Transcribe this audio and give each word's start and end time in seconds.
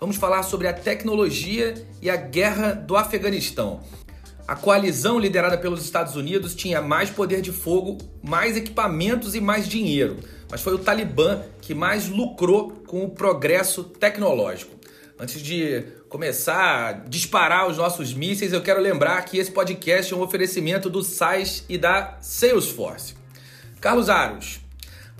vamos 0.00 0.16
falar 0.16 0.42
sobre 0.42 0.68
a 0.68 0.72
tecnologia 0.72 1.74
e 2.00 2.08
a 2.08 2.16
guerra 2.16 2.72
do 2.72 2.96
Afeganistão. 2.96 3.80
A 4.46 4.56
coalizão 4.56 5.18
liderada 5.18 5.58
pelos 5.58 5.84
Estados 5.84 6.16
Unidos 6.16 6.54
tinha 6.54 6.80
mais 6.80 7.10
poder 7.10 7.42
de 7.42 7.52
fogo, 7.52 7.98
mais 8.22 8.56
equipamentos 8.56 9.34
e 9.34 9.40
mais 9.40 9.68
dinheiro, 9.68 10.16
mas 10.50 10.62
foi 10.62 10.72
o 10.72 10.78
Talibã 10.78 11.42
que 11.60 11.74
mais 11.74 12.08
lucrou 12.08 12.70
com 12.86 13.04
o 13.04 13.10
progresso 13.10 13.84
tecnológico. 13.84 14.78
Antes 15.18 15.42
de 15.42 15.82
começar 16.08 16.88
a 16.88 16.92
disparar 16.92 17.68
os 17.68 17.76
nossos 17.76 18.14
mísseis, 18.14 18.52
eu 18.52 18.62
quero 18.62 18.80
lembrar 18.80 19.22
que 19.24 19.36
esse 19.36 19.50
podcast 19.50 20.14
é 20.14 20.16
um 20.16 20.22
oferecimento 20.22 20.88
do 20.88 21.02
SAIS 21.02 21.64
e 21.68 21.76
da 21.76 22.16
Salesforce. 22.22 23.14
Carlos 23.80 24.08
Aros, 24.08 24.60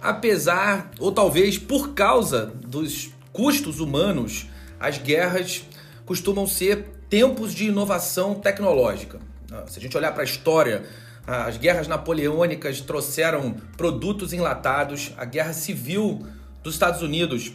apesar 0.01 0.91
ou 0.99 1.13
talvez 1.13 1.59
por 1.59 1.95
causa 1.95 2.47
dos 2.47 3.11
custos 3.33 3.81
humanos, 3.81 4.47
as 4.79 4.99
guerras 4.99 5.65
costumam 6.05 6.47
ser 6.47 6.87
tempos 7.09 7.55
de 7.55 7.67
inovação 7.67 8.35
tecnológica. 8.35 9.19
Ah, 9.51 9.65
se 9.67 9.79
a 9.79 9.83
gente 9.83 9.97
olhar 9.97 10.13
para 10.13 10.23
a 10.23 10.25
história, 10.25 10.85
as 11.27 11.57
guerras 11.57 11.87
napoleônicas 11.87 12.81
trouxeram 12.81 13.55
produtos 13.77 14.33
enlatados, 14.33 15.13
a 15.17 15.25
guerra 15.25 15.53
civil 15.53 16.27
dos 16.63 16.75
Estados 16.75 17.03
Unidos 17.03 17.53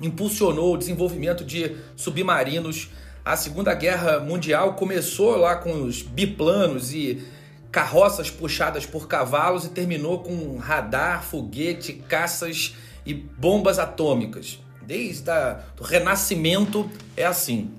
impulsionou 0.00 0.74
o 0.74 0.76
desenvolvimento 0.76 1.44
de 1.44 1.76
submarinos. 1.96 2.90
A 3.24 3.36
Segunda 3.36 3.74
Guerra 3.74 4.20
Mundial 4.20 4.74
começou 4.74 5.36
lá 5.36 5.56
com 5.56 5.82
os 5.82 6.02
biplanos 6.02 6.92
e 6.92 7.22
carroças 7.70 8.30
puxadas 8.30 8.86
por 8.86 9.06
cavalos 9.06 9.64
e 9.64 9.70
terminou 9.70 10.20
com 10.20 10.56
radar, 10.56 11.22
foguete, 11.22 11.92
caças 12.08 12.74
e 13.04 13.12
bombas 13.12 13.78
atômicas. 13.78 14.58
Desde 14.88 15.30
o 15.78 15.82
Renascimento 15.84 16.90
é 17.14 17.26
assim. 17.26 17.70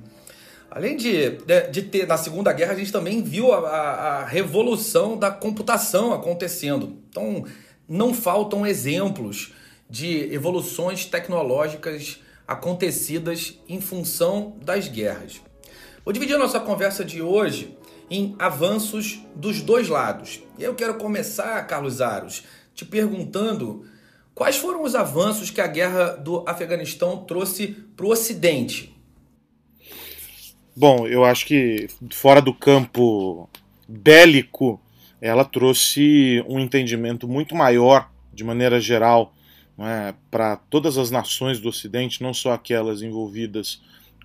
Além 0.70 0.96
de, 0.96 1.40
de, 1.40 1.68
de, 1.72 1.82
ter, 1.82 2.06
na 2.06 2.18
Segunda 2.18 2.54
Guerra, 2.54 2.74
a 2.74 2.76
gente 2.76 2.92
também 2.92 3.24
viu 3.24 3.52
a, 3.52 3.68
a, 3.68 4.18
a 4.20 4.26
revolução 4.26 5.18
da 5.18 5.32
computação 5.32 6.14
acontecendo. 6.14 7.02
Então, 7.10 7.46
não 7.88 8.14
faltam 8.14 8.64
exemplos 8.64 9.52
de 9.90 10.32
evoluções 10.32 11.04
tecnológicas 11.04 12.20
acontecidas 12.48 13.60
em 13.68 13.82
função 13.82 14.56
das 14.64 14.88
guerras. 14.88 15.42
Vou 16.06 16.14
dividir 16.14 16.36
a 16.36 16.40
nossa 16.40 16.60
conversa 16.60 17.04
de 17.04 17.24
hoje 17.24 17.76
em 18.08 18.36
avanços 18.38 19.20
dos 19.36 19.64
dois 19.64 19.90
lados. 19.90 20.44
E 20.60 20.64
eu 20.64 20.76
quero 20.76 20.94
começar, 20.94 21.60
Carlos 21.66 22.02
Aros, 22.02 22.44
te 22.76 22.86
perguntando 22.86 23.84
quais 24.40 24.56
foram 24.56 24.84
os 24.84 24.96
avanços 24.96 25.52
que 25.52 25.60
a 25.60 25.68
guerra 25.68 26.12
do 26.12 26.46
Afeganistão 26.48 27.18
trouxe 27.26 27.76
para 27.98 28.06
o 28.06 28.10
Ocidente. 28.10 28.96
Bom, 30.74 31.06
eu 31.06 31.26
acho 31.26 31.46
que 31.46 31.90
fora 32.10 32.42
do 32.42 32.54
campo 32.54 33.50
bélico, 33.86 34.82
ela 35.20 35.44
trouxe 35.44 36.42
um 36.48 36.58
entendimento 36.58 37.28
muito 37.28 37.54
maior, 37.54 38.10
de 38.34 38.46
maneira 38.46 38.80
geral, 38.80 39.34
é, 39.78 40.14
para 40.32 40.56
todas 40.56 40.98
as 40.98 41.12
nações 41.12 41.60
do 41.60 41.68
Ocidente, 41.68 42.24
não 42.24 42.34
só 42.34 42.54
aquelas 42.54 43.02
envolvidas 43.02 43.82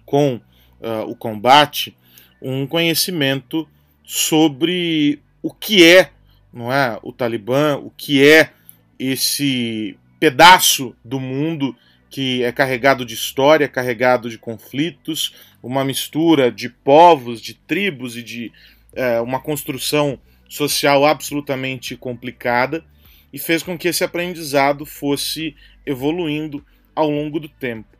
com 0.06 0.36
uh, 0.36 1.02
o 1.08 1.16
combate, 1.16 1.96
um 2.40 2.68
conhecimento 2.68 3.66
sobre 4.04 5.20
o 5.42 5.52
que 5.52 5.84
é, 5.84 6.12
não 6.52 6.72
é, 6.72 7.00
o 7.02 7.12
Talibã, 7.12 7.78
o 7.78 7.90
que 7.90 8.24
é 8.24 8.52
esse 8.96 9.98
pedaço 10.24 10.96
do 11.04 11.20
mundo 11.20 11.76
que 12.08 12.42
é 12.42 12.50
carregado 12.50 13.04
de 13.04 13.12
história, 13.12 13.68
carregado 13.68 14.30
de 14.30 14.38
conflitos, 14.38 15.34
uma 15.62 15.84
mistura 15.84 16.50
de 16.50 16.70
povos, 16.70 17.42
de 17.42 17.52
tribos 17.52 18.16
e 18.16 18.22
de 18.22 18.50
é, 18.94 19.20
uma 19.20 19.38
construção 19.38 20.18
social 20.48 21.04
absolutamente 21.04 21.94
complicada 21.94 22.82
e 23.34 23.38
fez 23.38 23.62
com 23.62 23.76
que 23.76 23.86
esse 23.86 24.02
aprendizado 24.02 24.86
fosse 24.86 25.54
evoluindo 25.84 26.64
ao 26.96 27.10
longo 27.10 27.38
do 27.38 27.48
tempo. 27.48 27.94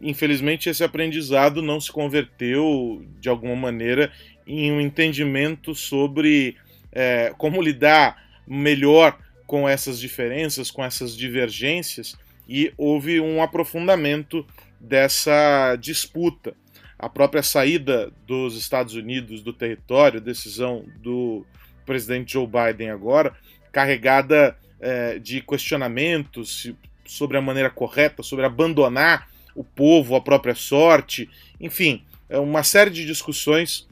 Infelizmente, 0.00 0.70
esse 0.70 0.82
aprendizado 0.82 1.60
não 1.60 1.78
se 1.78 1.92
converteu, 1.92 3.04
de 3.20 3.28
alguma 3.28 3.56
maneira, 3.56 4.10
em 4.46 4.72
um 4.72 4.80
entendimento 4.80 5.74
sobre 5.74 6.56
é, 6.90 7.34
como 7.36 7.60
lidar 7.60 8.16
melhor 8.46 9.18
com 9.48 9.66
essas 9.66 9.98
diferenças, 9.98 10.70
com 10.70 10.84
essas 10.84 11.16
divergências, 11.16 12.14
e 12.46 12.70
houve 12.76 13.18
um 13.18 13.42
aprofundamento 13.42 14.46
dessa 14.78 15.74
disputa. 15.76 16.54
A 16.98 17.08
própria 17.08 17.42
saída 17.42 18.12
dos 18.26 18.56
Estados 18.56 18.94
Unidos 18.94 19.42
do 19.42 19.54
território, 19.54 20.20
decisão 20.20 20.84
do 20.98 21.46
presidente 21.86 22.34
Joe 22.34 22.46
Biden 22.46 22.90
agora, 22.90 23.34
carregada 23.72 24.54
é, 24.78 25.18
de 25.18 25.40
questionamentos 25.40 26.70
sobre 27.06 27.38
a 27.38 27.40
maneira 27.40 27.70
correta, 27.70 28.22
sobre 28.22 28.44
abandonar 28.44 29.30
o 29.54 29.64
povo 29.64 30.14
à 30.14 30.20
própria 30.20 30.54
sorte, 30.54 31.28
enfim, 31.58 32.04
é 32.28 32.38
uma 32.38 32.62
série 32.62 32.90
de 32.90 33.06
discussões 33.06 33.88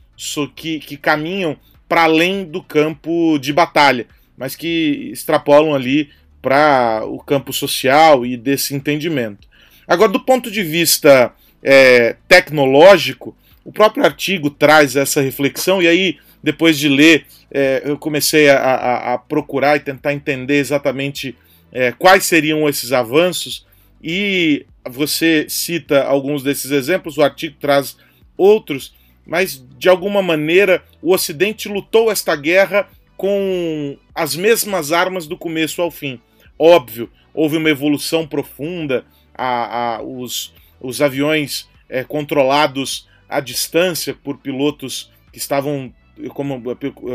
que, 0.55 0.81
que 0.81 0.99
caminham 0.99 1.59
para 1.89 2.03
além 2.03 2.45
do 2.45 2.63
campo 2.63 3.39
de 3.39 3.55
batalha, 3.55 4.07
mas 4.37 4.55
que 4.55 5.11
extrapolam 5.13 5.75
ali 5.75 6.11
para 6.43 7.03
o 7.05 7.19
campo 7.19 7.53
social 7.53 8.25
e 8.25 8.37
desse 8.37 8.75
entendimento. 8.75 9.49
Agora, 9.87 10.13
do 10.13 10.21
ponto 10.21 10.51
de 10.51 10.63
vista 10.63 11.33
é, 11.63 12.17
tecnológico, 12.29 13.37
o 13.65 13.73
próprio 13.73 14.05
artigo 14.05 14.51
traz 14.51 14.95
essa 14.95 15.21
reflexão, 15.21 15.83
e 15.83 15.89
aí 15.89 16.19
depois 16.43 16.79
de 16.79 16.89
ler, 16.89 17.27
é, 17.51 17.83
eu 17.85 17.99
comecei 17.99 18.49
a, 18.49 18.59
a, 18.59 19.15
a, 19.15 19.19
procurar 19.19 19.77
e 19.77 19.81
tentar 19.81 20.13
entender 20.13 20.59
exatamente 20.59 21.37
é, 21.73 21.91
quais 21.91 22.25
seriam 22.25 22.69
esses 22.69 22.93
avanços, 22.93 23.67
e 24.01 24.65
você 24.89 25.47
cita 25.49 26.05
alguns 26.05 26.45
desses 26.45 26.71
exemplos, 26.71 27.19
o 27.19 27.23
artigo 27.23 27.57
traz 27.61 27.97
outros, 28.37 28.95
mas 29.27 29.61
de 29.77 29.89
alguma 29.89 30.23
maneira 30.23 30.85
o 31.03 31.13
Ocidente 31.13 31.69
lutou 31.69 32.13
esta 32.13 32.37
guerra 32.37 32.89
com 33.17 33.97
as 34.15 34.37
mesmas 34.37 34.93
armas 34.93 35.27
do 35.27 35.37
começo 35.37 35.81
ao 35.81 35.91
fim. 35.91 36.21
Óbvio, 36.59 37.11
houve 37.33 37.57
uma 37.57 37.71
evolução 37.71 38.27
profunda, 38.27 39.05
a, 39.35 39.97
a 39.97 40.03
os, 40.03 40.55
os 40.81 41.03
aviões 41.03 41.69
é, 41.89 42.03
controlados 42.03 43.09
à 43.29 43.41
distância 43.41 44.15
por 44.15 44.39
pilotos 44.39 45.11
que 45.33 45.39
estavam 45.39 45.93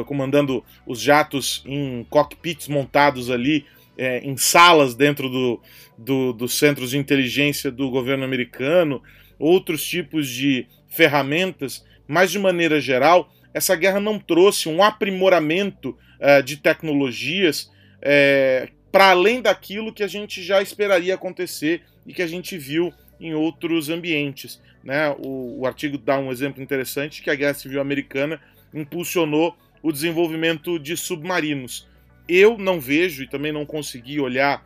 comandando 0.06 0.64
os 0.86 1.02
jatos 1.02 1.64
em 1.66 2.06
cockpits 2.08 2.68
montados 2.68 3.32
ali 3.32 3.66
é, 3.98 4.20
em 4.20 4.38
salas 4.38 4.94
dentro 4.94 5.28
do, 5.28 5.60
do, 5.98 6.34
dos 6.34 6.58
centros 6.58 6.92
de 6.92 6.98
inteligência 6.98 7.72
do 7.72 7.90
governo 7.90 8.24
americano, 8.24 9.02
outros 9.40 9.84
tipos 9.84 10.28
de 10.28 10.68
ferramentas, 10.88 11.84
mas 12.08 12.32
de 12.32 12.38
maneira 12.38 12.80
geral, 12.80 13.32
essa 13.54 13.76
guerra 13.76 14.00
não 14.00 14.20
trouxe 14.20 14.70
um 14.70 14.84
aprimoramento 14.84 15.98
uh, 16.20 16.42
de 16.44 16.58
tecnologias 16.58 17.72
é, 18.02 18.70
para 18.92 19.12
além 19.12 19.42
daquilo 19.42 19.94
que 19.94 20.04
a 20.04 20.08
gente 20.08 20.42
já 20.42 20.62
esperaria 20.62 21.16
acontecer 21.16 21.84
e 22.06 22.14
que 22.14 22.22
a 22.22 22.28
gente 22.28 22.58
viu 22.58 22.94
em 23.20 23.34
outros 23.34 23.90
ambientes. 23.90 24.62
Né? 24.84 25.10
O, 25.20 25.60
o 25.60 25.66
artigo 25.66 25.98
dá 25.98 26.18
um 26.18 26.32
exemplo 26.32 26.62
interessante 26.62 27.22
que 27.22 27.30
a 27.30 27.36
Guerra 27.36 27.54
Civil 27.54 27.80
Americana 27.80 28.42
impulsionou 28.74 29.56
o 29.84 29.92
desenvolvimento 29.92 30.80
de 30.80 30.98
submarinos. 30.98 31.88
Eu 32.28 32.58
não 32.58 32.80
vejo 32.80 33.24
e 33.24 33.28
também 33.28 33.52
não 33.52 33.66
consegui 33.66 34.20
olhar 34.20 34.66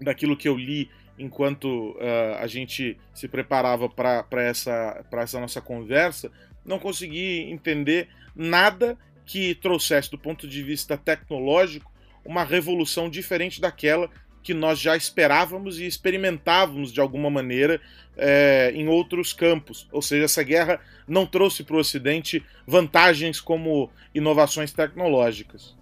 daquilo 0.00 0.36
que 0.36 0.48
eu 0.48 0.56
li 0.56 0.90
enquanto 1.18 1.96
uh, 1.96 2.36
a 2.38 2.46
gente 2.46 2.96
se 3.12 3.26
preparava 3.26 3.88
para 3.88 4.42
essa, 4.42 5.04
essa 5.12 5.40
nossa 5.40 5.60
conversa, 5.60 6.30
não 6.64 6.78
consegui 6.78 7.50
entender 7.50 8.08
nada 8.34 8.96
que 9.24 9.54
trouxesse, 9.54 10.10
do 10.10 10.18
ponto 10.18 10.48
de 10.48 10.62
vista 10.62 10.96
tecnológico, 10.96 11.90
uma 12.24 12.44
revolução 12.44 13.08
diferente 13.08 13.60
daquela 13.60 14.10
que 14.42 14.54
nós 14.54 14.78
já 14.78 14.96
esperávamos 14.96 15.78
e 15.78 15.86
experimentávamos 15.86 16.92
de 16.92 17.00
alguma 17.00 17.28
maneira 17.28 17.80
é, 18.16 18.72
em 18.74 18.88
outros 18.88 19.32
campos. 19.32 19.86
Ou 19.92 20.00
seja, 20.00 20.24
essa 20.24 20.42
guerra 20.42 20.80
não 21.06 21.26
trouxe 21.26 21.62
para 21.62 21.76
o 21.76 21.78
Ocidente 21.78 22.42
vantagens 22.66 23.40
como 23.40 23.90
inovações 24.14 24.72
tecnológicas. 24.72 25.76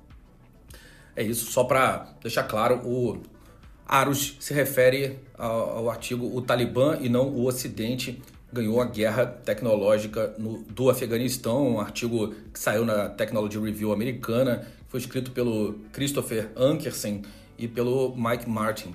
É 1.14 1.22
isso, 1.22 1.50
só 1.50 1.64
para 1.64 2.14
deixar 2.20 2.44
claro, 2.44 2.80
o 2.84 3.22
Aros 3.86 4.36
se 4.40 4.52
refere 4.52 5.18
ao, 5.38 5.78
ao, 5.78 5.90
artigo 5.90 6.36
o 6.36 6.42
Talibã 6.42 6.98
e 7.00 7.08
não 7.08 7.28
o 7.28 7.46
Ocidente 7.46 8.20
ganhou 8.56 8.80
a 8.80 8.86
guerra 8.86 9.26
tecnológica 9.26 10.34
no, 10.38 10.62
do 10.62 10.88
Afeganistão, 10.90 11.74
um 11.74 11.80
artigo 11.80 12.34
que 12.52 12.58
saiu 12.58 12.84
na 12.84 13.08
Technology 13.08 13.58
Review 13.58 13.92
americana, 13.92 14.66
foi 14.88 15.00
escrito 15.00 15.30
pelo 15.30 15.74
Christopher 15.92 16.50
Ankersen 16.56 17.22
e 17.58 17.68
pelo 17.68 18.14
Mike 18.16 18.48
Martin. 18.48 18.94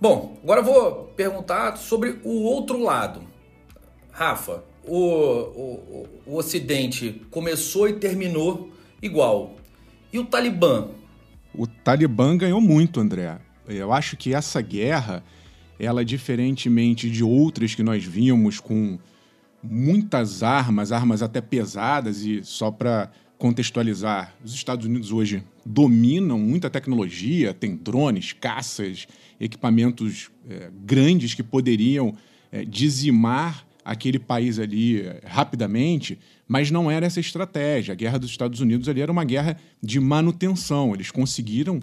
Bom, 0.00 0.38
agora 0.42 0.60
eu 0.60 0.64
vou 0.64 1.04
perguntar 1.16 1.76
sobre 1.76 2.18
o 2.24 2.42
outro 2.42 2.82
lado. 2.82 3.22
Rafa, 4.10 4.62
o, 4.84 4.96
o, 4.96 6.08
o 6.26 6.36
Ocidente 6.36 7.22
começou 7.30 7.88
e 7.88 7.94
terminou 7.94 8.70
igual. 9.00 9.56
E 10.12 10.18
o 10.18 10.24
Talibã? 10.24 10.88
O 11.54 11.66
Talibã 11.66 12.36
ganhou 12.36 12.60
muito, 12.60 13.00
André. 13.00 13.38
Eu 13.68 13.92
acho 13.92 14.16
que 14.16 14.34
essa 14.34 14.60
guerra, 14.60 15.22
ela 15.82 16.04
diferentemente 16.04 17.10
de 17.10 17.24
outras 17.24 17.74
que 17.74 17.82
nós 17.82 18.04
vimos 18.04 18.60
com 18.60 19.00
muitas 19.60 20.42
armas, 20.42 20.92
armas 20.92 21.22
até 21.22 21.40
pesadas 21.40 22.24
e 22.24 22.44
só 22.44 22.70
para 22.70 23.10
contextualizar, 23.36 24.32
os 24.44 24.54
Estados 24.54 24.86
Unidos 24.86 25.10
hoje 25.10 25.42
dominam 25.66 26.38
muita 26.38 26.70
tecnologia, 26.70 27.52
tem 27.52 27.74
drones, 27.74 28.32
caças, 28.32 29.08
equipamentos 29.40 30.30
é, 30.48 30.70
grandes 30.84 31.34
que 31.34 31.42
poderiam 31.42 32.14
é, 32.52 32.64
dizimar 32.64 33.66
aquele 33.84 34.20
país 34.20 34.60
ali 34.60 35.00
é, 35.00 35.20
rapidamente, 35.26 36.16
mas 36.46 36.70
não 36.70 36.88
era 36.88 37.04
essa 37.04 37.18
estratégia. 37.18 37.90
A 37.90 37.96
guerra 37.96 38.18
dos 38.18 38.30
Estados 38.30 38.60
Unidos 38.60 38.88
ali 38.88 39.00
era 39.00 39.10
uma 39.10 39.24
guerra 39.24 39.56
de 39.82 39.98
manutenção. 39.98 40.94
Eles 40.94 41.10
conseguiram 41.10 41.80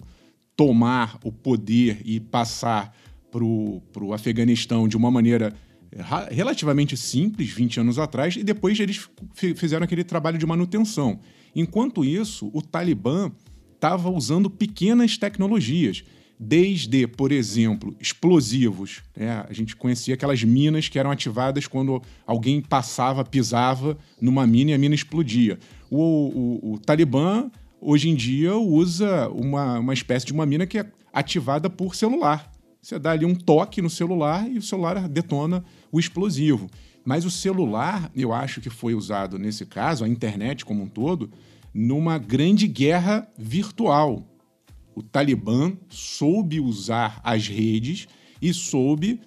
tomar 0.56 1.18
o 1.22 1.30
poder 1.30 2.00
e 2.06 2.18
passar 2.18 2.96
para 3.30 3.44
o 3.44 4.12
Afeganistão 4.12 4.88
de 4.88 4.96
uma 4.96 5.10
maneira 5.10 5.54
é, 5.92 6.34
relativamente 6.34 6.96
simples, 6.96 7.50
20 7.50 7.80
anos 7.80 7.98
atrás, 7.98 8.36
e 8.36 8.44
depois 8.44 8.78
eles 8.78 9.08
fizeram 9.56 9.84
aquele 9.84 10.04
trabalho 10.04 10.38
de 10.38 10.46
manutenção. 10.46 11.18
Enquanto 11.54 12.04
isso, 12.04 12.50
o 12.54 12.62
Talibã 12.62 13.30
estava 13.74 14.10
usando 14.10 14.50
pequenas 14.50 15.16
tecnologias 15.16 16.04
desde, 16.42 17.06
por 17.06 17.32
exemplo, 17.32 17.94
explosivos. 18.00 19.02
Né? 19.14 19.44
A 19.46 19.52
gente 19.52 19.76
conhecia 19.76 20.14
aquelas 20.14 20.42
minas 20.42 20.88
que 20.88 20.98
eram 20.98 21.10
ativadas 21.10 21.66
quando 21.66 22.00
alguém 22.26 22.62
passava, 22.62 23.22
pisava 23.22 23.98
numa 24.18 24.46
mina 24.46 24.70
e 24.70 24.74
a 24.74 24.78
mina 24.78 24.94
explodia. 24.94 25.58
O, 25.90 26.00
o, 26.00 26.72
o 26.72 26.78
Talibã, 26.78 27.50
hoje 27.78 28.08
em 28.08 28.14
dia, 28.14 28.56
usa 28.56 29.28
uma, 29.28 29.80
uma 29.80 29.92
espécie 29.92 30.24
de 30.24 30.32
uma 30.32 30.46
mina 30.46 30.66
que 30.66 30.78
é 30.78 30.86
ativada 31.12 31.68
por 31.68 31.94
celular. 31.94 32.49
Você 32.80 32.98
dá 32.98 33.12
ali 33.12 33.24
um 33.24 33.34
toque 33.34 33.82
no 33.82 33.90
celular 33.90 34.50
e 34.50 34.58
o 34.58 34.62
celular 34.62 35.08
detona 35.08 35.64
o 35.92 36.00
explosivo. 36.00 36.70
Mas 37.04 37.24
o 37.24 37.30
celular, 37.30 38.10
eu 38.14 38.32
acho 38.32 38.60
que 38.60 38.70
foi 38.70 38.94
usado 38.94 39.38
nesse 39.38 39.66
caso, 39.66 40.04
a 40.04 40.08
internet 40.08 40.64
como 40.64 40.82
um 40.82 40.88
todo, 40.88 41.30
numa 41.74 42.18
grande 42.18 42.66
guerra 42.66 43.28
virtual 43.38 44.26
o 44.94 45.02
Talibã 45.02 45.72
soube 45.88 46.60
usar 46.60 47.20
as 47.24 47.48
redes 47.48 48.06
e 48.40 48.52
soube 48.52 49.20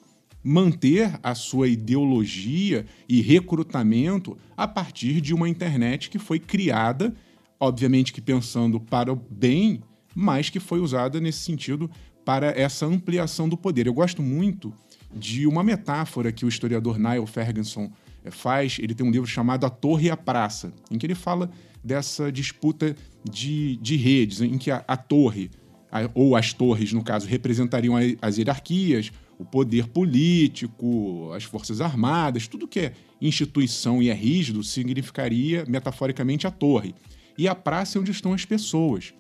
manter 0.43 1.17
a 1.23 1.33
sua 1.33 1.67
ideologia 1.67 2.85
e 3.07 3.21
recrutamento 3.21 4.37
a 4.57 4.67
partir 4.67 5.21
de 5.21 5.33
uma 5.33 5.47
internet 5.47 6.09
que 6.09 6.19
foi 6.19 6.37
criada, 6.37 7.15
obviamente 7.59 8.11
que 8.11 8.21
pensando 8.21 8.79
para 8.79 9.11
o 9.11 9.15
bem, 9.15 9.81
mas 10.13 10.49
que 10.49 10.59
foi 10.59 10.79
usada 10.79 11.19
nesse 11.19 11.39
sentido 11.39 11.89
para 12.25 12.57
essa 12.59 12.85
ampliação 12.85 13.47
do 13.49 13.57
poder. 13.57 13.87
Eu 13.87 13.93
gosto 13.93 14.21
muito 14.21 14.73
de 15.13 15.45
uma 15.45 15.63
metáfora 15.63 16.31
que 16.31 16.45
o 16.45 16.49
historiador 16.49 16.97
Niall 16.97 17.27
Ferguson 17.27 17.91
eh, 18.23 18.31
faz. 18.31 18.77
Ele 18.79 18.95
tem 18.95 19.05
um 19.05 19.11
livro 19.11 19.27
chamado 19.27 19.65
A 19.65 19.69
Torre 19.69 20.07
e 20.07 20.11
a 20.11 20.17
Praça, 20.17 20.73
em 20.89 20.97
que 20.97 21.05
ele 21.05 21.15
fala 21.15 21.49
dessa 21.83 22.31
disputa 22.31 22.95
de, 23.29 23.77
de 23.77 23.95
redes, 23.97 24.41
em 24.41 24.57
que 24.57 24.71
a, 24.71 24.83
a 24.87 24.95
torre, 24.95 25.51
a, 25.91 26.09
ou 26.13 26.35
as 26.35 26.53
torres, 26.53 26.93
no 26.93 27.03
caso, 27.03 27.27
representariam 27.27 27.95
as 28.21 28.37
hierarquias, 28.37 29.11
o 29.37 29.43
poder 29.43 29.87
político, 29.87 31.31
as 31.33 31.43
forças 31.43 31.81
armadas, 31.81 32.47
tudo 32.47 32.67
que 32.67 32.79
é 32.79 32.93
instituição 33.21 34.01
e 34.01 34.09
é 34.09 34.13
rígido 34.13 34.63
significaria, 34.63 35.65
metaforicamente, 35.67 36.47
a 36.47 36.51
torre. 36.51 36.95
E 37.37 37.47
a 37.47 37.55
praça 37.55 37.97
é 37.97 38.01
onde 38.01 38.11
estão 38.11 38.33
as 38.33 38.45
pessoas. 38.45 39.13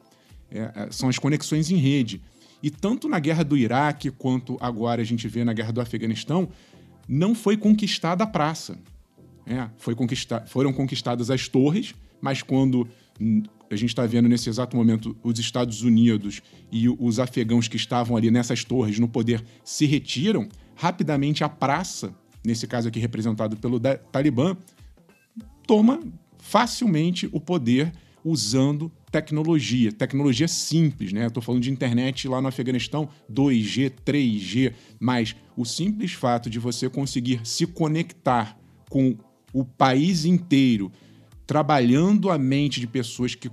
É, 0.49 0.71
é 0.75 0.87
são 0.91 1.09
as 1.09 1.17
conexões 1.17 1.71
em 1.71 1.77
rede. 1.77 2.21
E 2.63 2.71
tanto 2.71 3.09
na 3.09 3.19
guerra 3.19 3.43
do 3.43 3.57
Iraque 3.57 4.09
quanto 4.09 4.57
agora 4.61 5.01
a 5.01 5.05
gente 5.05 5.27
vê 5.27 5.43
na 5.43 5.51
guerra 5.51 5.73
do 5.73 5.81
Afeganistão, 5.81 6.47
não 7.05 7.35
foi 7.35 7.57
conquistada 7.57 8.23
a 8.23 8.27
praça. 8.27 8.79
É, 9.45 9.69
foi 9.75 9.93
conquista 9.93 10.45
foram 10.47 10.71
conquistadas 10.71 11.29
as 11.29 11.49
torres, 11.49 11.93
mas 12.21 12.41
quando 12.41 12.87
a 13.69 13.75
gente 13.75 13.89
está 13.89 14.05
vendo 14.05 14.29
nesse 14.29 14.49
exato 14.49 14.77
momento 14.77 15.17
os 15.21 15.37
Estados 15.37 15.81
Unidos 15.81 16.41
e 16.71 16.87
os 16.87 17.19
afegãos 17.19 17.67
que 17.67 17.75
estavam 17.75 18.15
ali 18.15 18.31
nessas 18.31 18.63
torres 18.63 18.97
no 18.97 19.09
poder 19.09 19.43
se 19.65 19.85
retiram, 19.85 20.47
rapidamente 20.73 21.43
a 21.43 21.49
praça, 21.49 22.15
nesse 22.45 22.65
caso 22.65 22.87
aqui 22.87 22.99
representado 22.99 23.57
pelo 23.57 23.77
Talibã, 24.11 24.55
toma 25.67 25.99
facilmente 26.37 27.27
o 27.33 27.39
poder 27.41 27.91
usando 28.23 28.91
tecnologia, 29.11 29.91
tecnologia 29.91 30.47
simples, 30.47 31.11
né? 31.11 31.27
Estou 31.27 31.43
falando 31.43 31.61
de 31.61 31.71
internet 31.71 32.27
lá 32.27 32.41
no 32.41 32.47
Afeganistão, 32.47 33.09
2G, 33.31 33.91
3G, 34.05 34.73
mas 34.99 35.35
o 35.55 35.65
simples 35.65 36.13
fato 36.13 36.49
de 36.49 36.59
você 36.59 36.89
conseguir 36.89 37.41
se 37.43 37.67
conectar 37.67 38.57
com 38.89 39.15
o 39.53 39.63
país 39.63 40.25
inteiro 40.25 40.91
trabalhando 41.45 42.31
a 42.31 42.37
mente 42.37 42.79
de 42.79 42.87
pessoas 42.87 43.35
que 43.35 43.51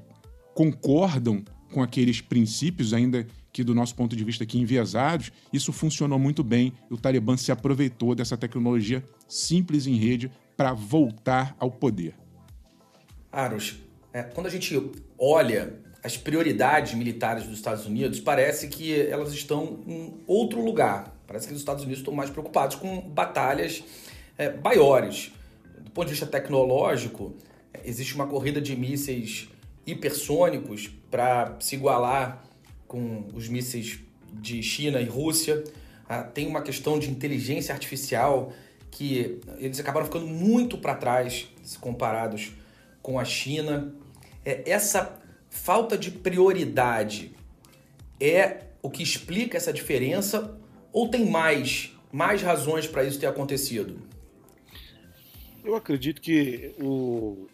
concordam 0.54 1.44
com 1.72 1.82
aqueles 1.82 2.20
princípios, 2.20 2.92
ainda 2.92 3.26
que 3.52 3.64
do 3.64 3.74
nosso 3.74 3.94
ponto 3.94 4.14
de 4.14 4.24
vista 4.24 4.44
aqui 4.44 4.58
enviesados, 4.58 5.32
isso 5.52 5.72
funcionou 5.72 6.18
muito 6.18 6.42
bem. 6.42 6.72
O 6.88 6.96
Talibã 6.96 7.36
se 7.36 7.50
aproveitou 7.50 8.14
dessa 8.14 8.36
tecnologia 8.36 9.04
simples 9.28 9.86
em 9.86 9.96
rede 9.96 10.30
para 10.56 10.72
voltar 10.72 11.56
ao 11.58 11.70
poder. 11.70 12.14
Aros, 13.32 13.76
é, 14.12 14.22
quando 14.22 14.46
a 14.46 14.50
gente 14.50 14.90
olha 15.18 15.74
as 16.02 16.16
prioridades 16.16 16.94
militares 16.94 17.44
dos 17.44 17.56
Estados 17.56 17.86
Unidos, 17.86 18.20
parece 18.20 18.68
que 18.68 19.00
elas 19.00 19.32
estão 19.32 19.80
em 19.86 20.14
outro 20.26 20.62
lugar. 20.64 21.14
Parece 21.26 21.46
que 21.46 21.52
os 21.52 21.60
Estados 21.60 21.84
Unidos 21.84 22.00
estão 22.00 22.14
mais 22.14 22.30
preocupados 22.30 22.76
com 22.76 23.00
batalhas 23.00 23.84
é, 24.36 24.50
maiores. 24.50 25.32
Do 25.78 25.90
ponto 25.90 26.06
de 26.06 26.12
vista 26.12 26.26
tecnológico, 26.26 27.34
existe 27.84 28.14
uma 28.14 28.26
corrida 28.26 28.60
de 28.60 28.74
mísseis 28.76 29.48
hipersônicos 29.86 30.90
para 31.10 31.56
se 31.60 31.76
igualar 31.76 32.44
com 32.86 33.28
os 33.34 33.48
mísseis 33.48 34.00
de 34.32 34.62
China 34.62 35.00
e 35.00 35.04
Rússia. 35.04 35.62
Ah, 36.08 36.22
tem 36.22 36.46
uma 36.46 36.62
questão 36.62 36.98
de 36.98 37.10
inteligência 37.10 37.72
artificial 37.72 38.52
que 38.90 39.40
eles 39.58 39.78
acabaram 39.78 40.06
ficando 40.06 40.26
muito 40.26 40.76
para 40.76 40.94
trás 40.94 41.48
se 41.62 41.78
comparados 41.78 42.52
com 43.02 43.18
a 43.18 43.24
China. 43.24 43.94
É, 44.44 44.70
essa 44.70 45.20
falta 45.48 45.96
de 45.98 46.10
prioridade 46.10 47.34
é 48.20 48.64
o 48.82 48.90
que 48.90 49.02
explica 49.02 49.56
essa 49.56 49.72
diferença 49.72 50.58
ou 50.92 51.08
tem 51.08 51.28
mais, 51.28 51.92
mais 52.12 52.42
razões 52.42 52.86
para 52.86 53.04
isso 53.04 53.18
ter 53.18 53.26
acontecido? 53.26 54.00
Eu 55.64 55.74
acredito 55.74 56.20
que 56.20 56.74
o, 56.78 57.46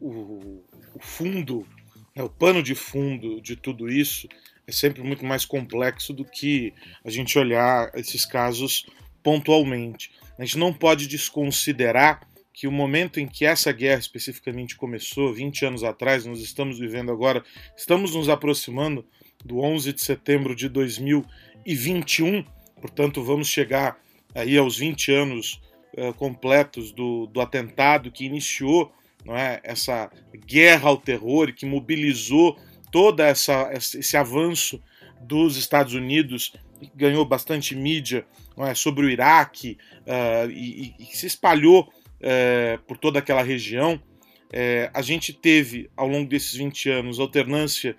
o, 0.00 0.62
o 0.94 0.98
fundo, 0.98 1.66
né, 2.14 2.22
o 2.22 2.28
pano 2.28 2.62
de 2.62 2.74
fundo 2.74 3.40
de 3.40 3.54
tudo 3.56 3.88
isso 3.88 4.28
é 4.66 4.72
sempre 4.72 5.02
muito 5.02 5.24
mais 5.24 5.44
complexo 5.44 6.12
do 6.12 6.24
que 6.24 6.72
a 7.04 7.10
gente 7.10 7.38
olhar 7.38 7.90
esses 7.94 8.24
casos 8.24 8.86
pontualmente. 9.22 10.10
A 10.38 10.44
gente 10.44 10.58
não 10.58 10.72
pode 10.72 11.06
desconsiderar 11.06 12.26
que 12.52 12.66
o 12.66 12.72
momento 12.72 13.18
em 13.18 13.26
que 13.26 13.44
essa 13.44 13.72
guerra 13.72 14.00
especificamente 14.00 14.76
começou, 14.76 15.32
20 15.32 15.66
anos 15.66 15.84
atrás, 15.84 16.26
nós 16.26 16.40
estamos 16.40 16.78
vivendo 16.78 17.10
agora, 17.10 17.42
estamos 17.76 18.14
nos 18.14 18.28
aproximando 18.28 19.04
do 19.44 19.60
11 19.60 19.92
de 19.92 20.02
setembro 20.02 20.54
de 20.54 20.68
2021, 20.68 22.44
portanto, 22.80 23.22
vamos 23.22 23.48
chegar 23.48 23.98
aí 24.34 24.56
aos 24.56 24.78
20 24.78 25.12
anos 25.12 25.60
uh, 25.96 26.12
completos 26.14 26.92
do, 26.92 27.26
do 27.26 27.40
atentado 27.40 28.10
que 28.10 28.24
iniciou 28.24 28.92
não 29.24 29.36
é? 29.36 29.60
essa 29.62 30.10
guerra 30.46 30.88
ao 30.88 30.96
terror 30.96 31.52
que 31.52 31.64
mobilizou 31.64 32.58
toda 32.90 33.24
essa 33.24 33.70
esse 33.72 34.16
avanço 34.16 34.80
dos 35.20 35.56
Estados 35.56 35.94
Unidos, 35.94 36.52
ganhou 36.94 37.24
bastante 37.24 37.76
mídia 37.76 38.26
é, 38.58 38.74
sobre 38.74 39.06
o 39.06 39.08
Iraque 39.08 39.78
uh, 40.00 40.50
e, 40.50 40.94
e, 40.98 41.16
se 41.16 41.26
espalhou 41.26 41.92
uh, 42.22 42.78
por 42.86 42.96
toda 42.96 43.18
aquela 43.18 43.42
região. 43.42 43.94
Uh, 43.94 44.90
a 44.92 45.02
gente 45.02 45.32
teve, 45.32 45.90
ao 45.96 46.06
longo 46.06 46.28
desses 46.28 46.54
20 46.54 46.90
anos, 46.90 47.18
alternância 47.18 47.96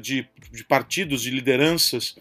de, 0.00 0.26
de, 0.52 0.64
partidos, 0.64 1.22
de 1.22 1.30
lideranças 1.30 2.16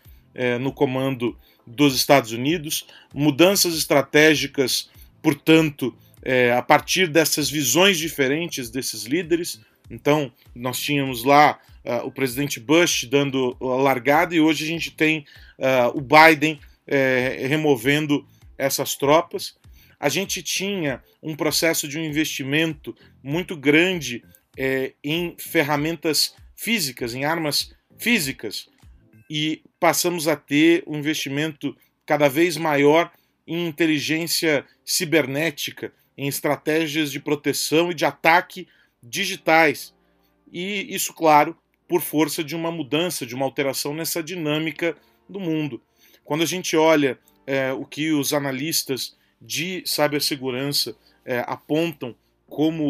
no 0.60 0.74
comando 0.74 1.38
dos 1.65 1.95
Estados 1.95 2.31
Unidos, 2.31 2.88
mudanças 3.13 3.77
estratégicas, 3.77 4.89
portanto, 5.22 5.95
a 6.57 6.62
partir 6.63 7.07
dessas 7.07 7.51
visões 7.51 8.00
diferentes 8.00 8.72
desses 8.72 9.03
líderes. 9.03 9.62
Então, 9.89 10.31
nós 10.55 10.79
tínhamos 10.79 11.24
lá 11.24 11.60
uh, 11.83 12.05
o 12.05 12.12
presidente 12.12 12.60
Bush 12.60 13.05
dando 13.05 13.55
a 13.62 13.65
largada 13.81 14.33
e 14.36 14.39
hoje 14.39 14.63
a 14.63 14.67
gente 14.67 14.91
tem 14.91 15.25
uh, 15.60 15.98
o 15.98 16.01
Biden 16.01 16.60
uh, 16.88 17.48
removendo 17.48 18.25
essas 18.57 18.95
tropas. 18.95 19.55
A 20.03 20.10
gente 20.10 20.43
tinha 20.43 21.01
um 21.22 21.33
processo 21.33 21.88
de 21.88 21.98
um 21.98 22.03
investimento 22.03 22.93
muito 23.24 23.55
grande 23.55 24.22
eh, 24.57 24.91
em 25.01 25.33
ferramentas 25.39 26.36
físicas, 26.53 27.15
em 27.15 27.24
armas 27.24 27.74
físicas, 27.98 28.67
e 29.29 29.63
passamos 29.79 30.27
a 30.27 30.36
ter 30.36 30.83
um 30.86 30.98
investimento 30.98 31.74
cada 32.05 32.27
vez 32.27 32.57
maior 32.57 33.13
em 33.48 33.65
inteligência 33.65 34.65
cibernética, 34.83 35.93
em 36.17 36.27
estratégias 36.27 37.10
de 37.10 37.22
proteção 37.22 37.89
e 37.89 37.93
de 37.93 38.03
ataque 38.03 38.67
digitais. 39.01 39.95
E 40.51 40.93
isso, 40.93 41.13
claro, 41.13 41.57
por 41.88 42.01
força 42.01 42.43
de 42.43 42.57
uma 42.57 42.74
mudança, 42.74 43.25
de 43.25 43.33
uma 43.33 43.45
alteração 43.45 43.93
nessa 43.93 44.22
dinâmica 44.22 44.98
do 45.29 45.39
mundo. 45.39 45.81
Quando 46.25 46.43
a 46.43 46.45
gente 46.45 46.75
olha 46.75 47.17
é, 47.48 47.72
o 47.72 47.86
que 47.86 48.12
os 48.12 48.33
analistas 48.33 49.15
de 49.44 49.84
cibersegurança 49.86 50.96
é, 51.26 51.44
apontam 51.46 52.16
como 52.48 52.84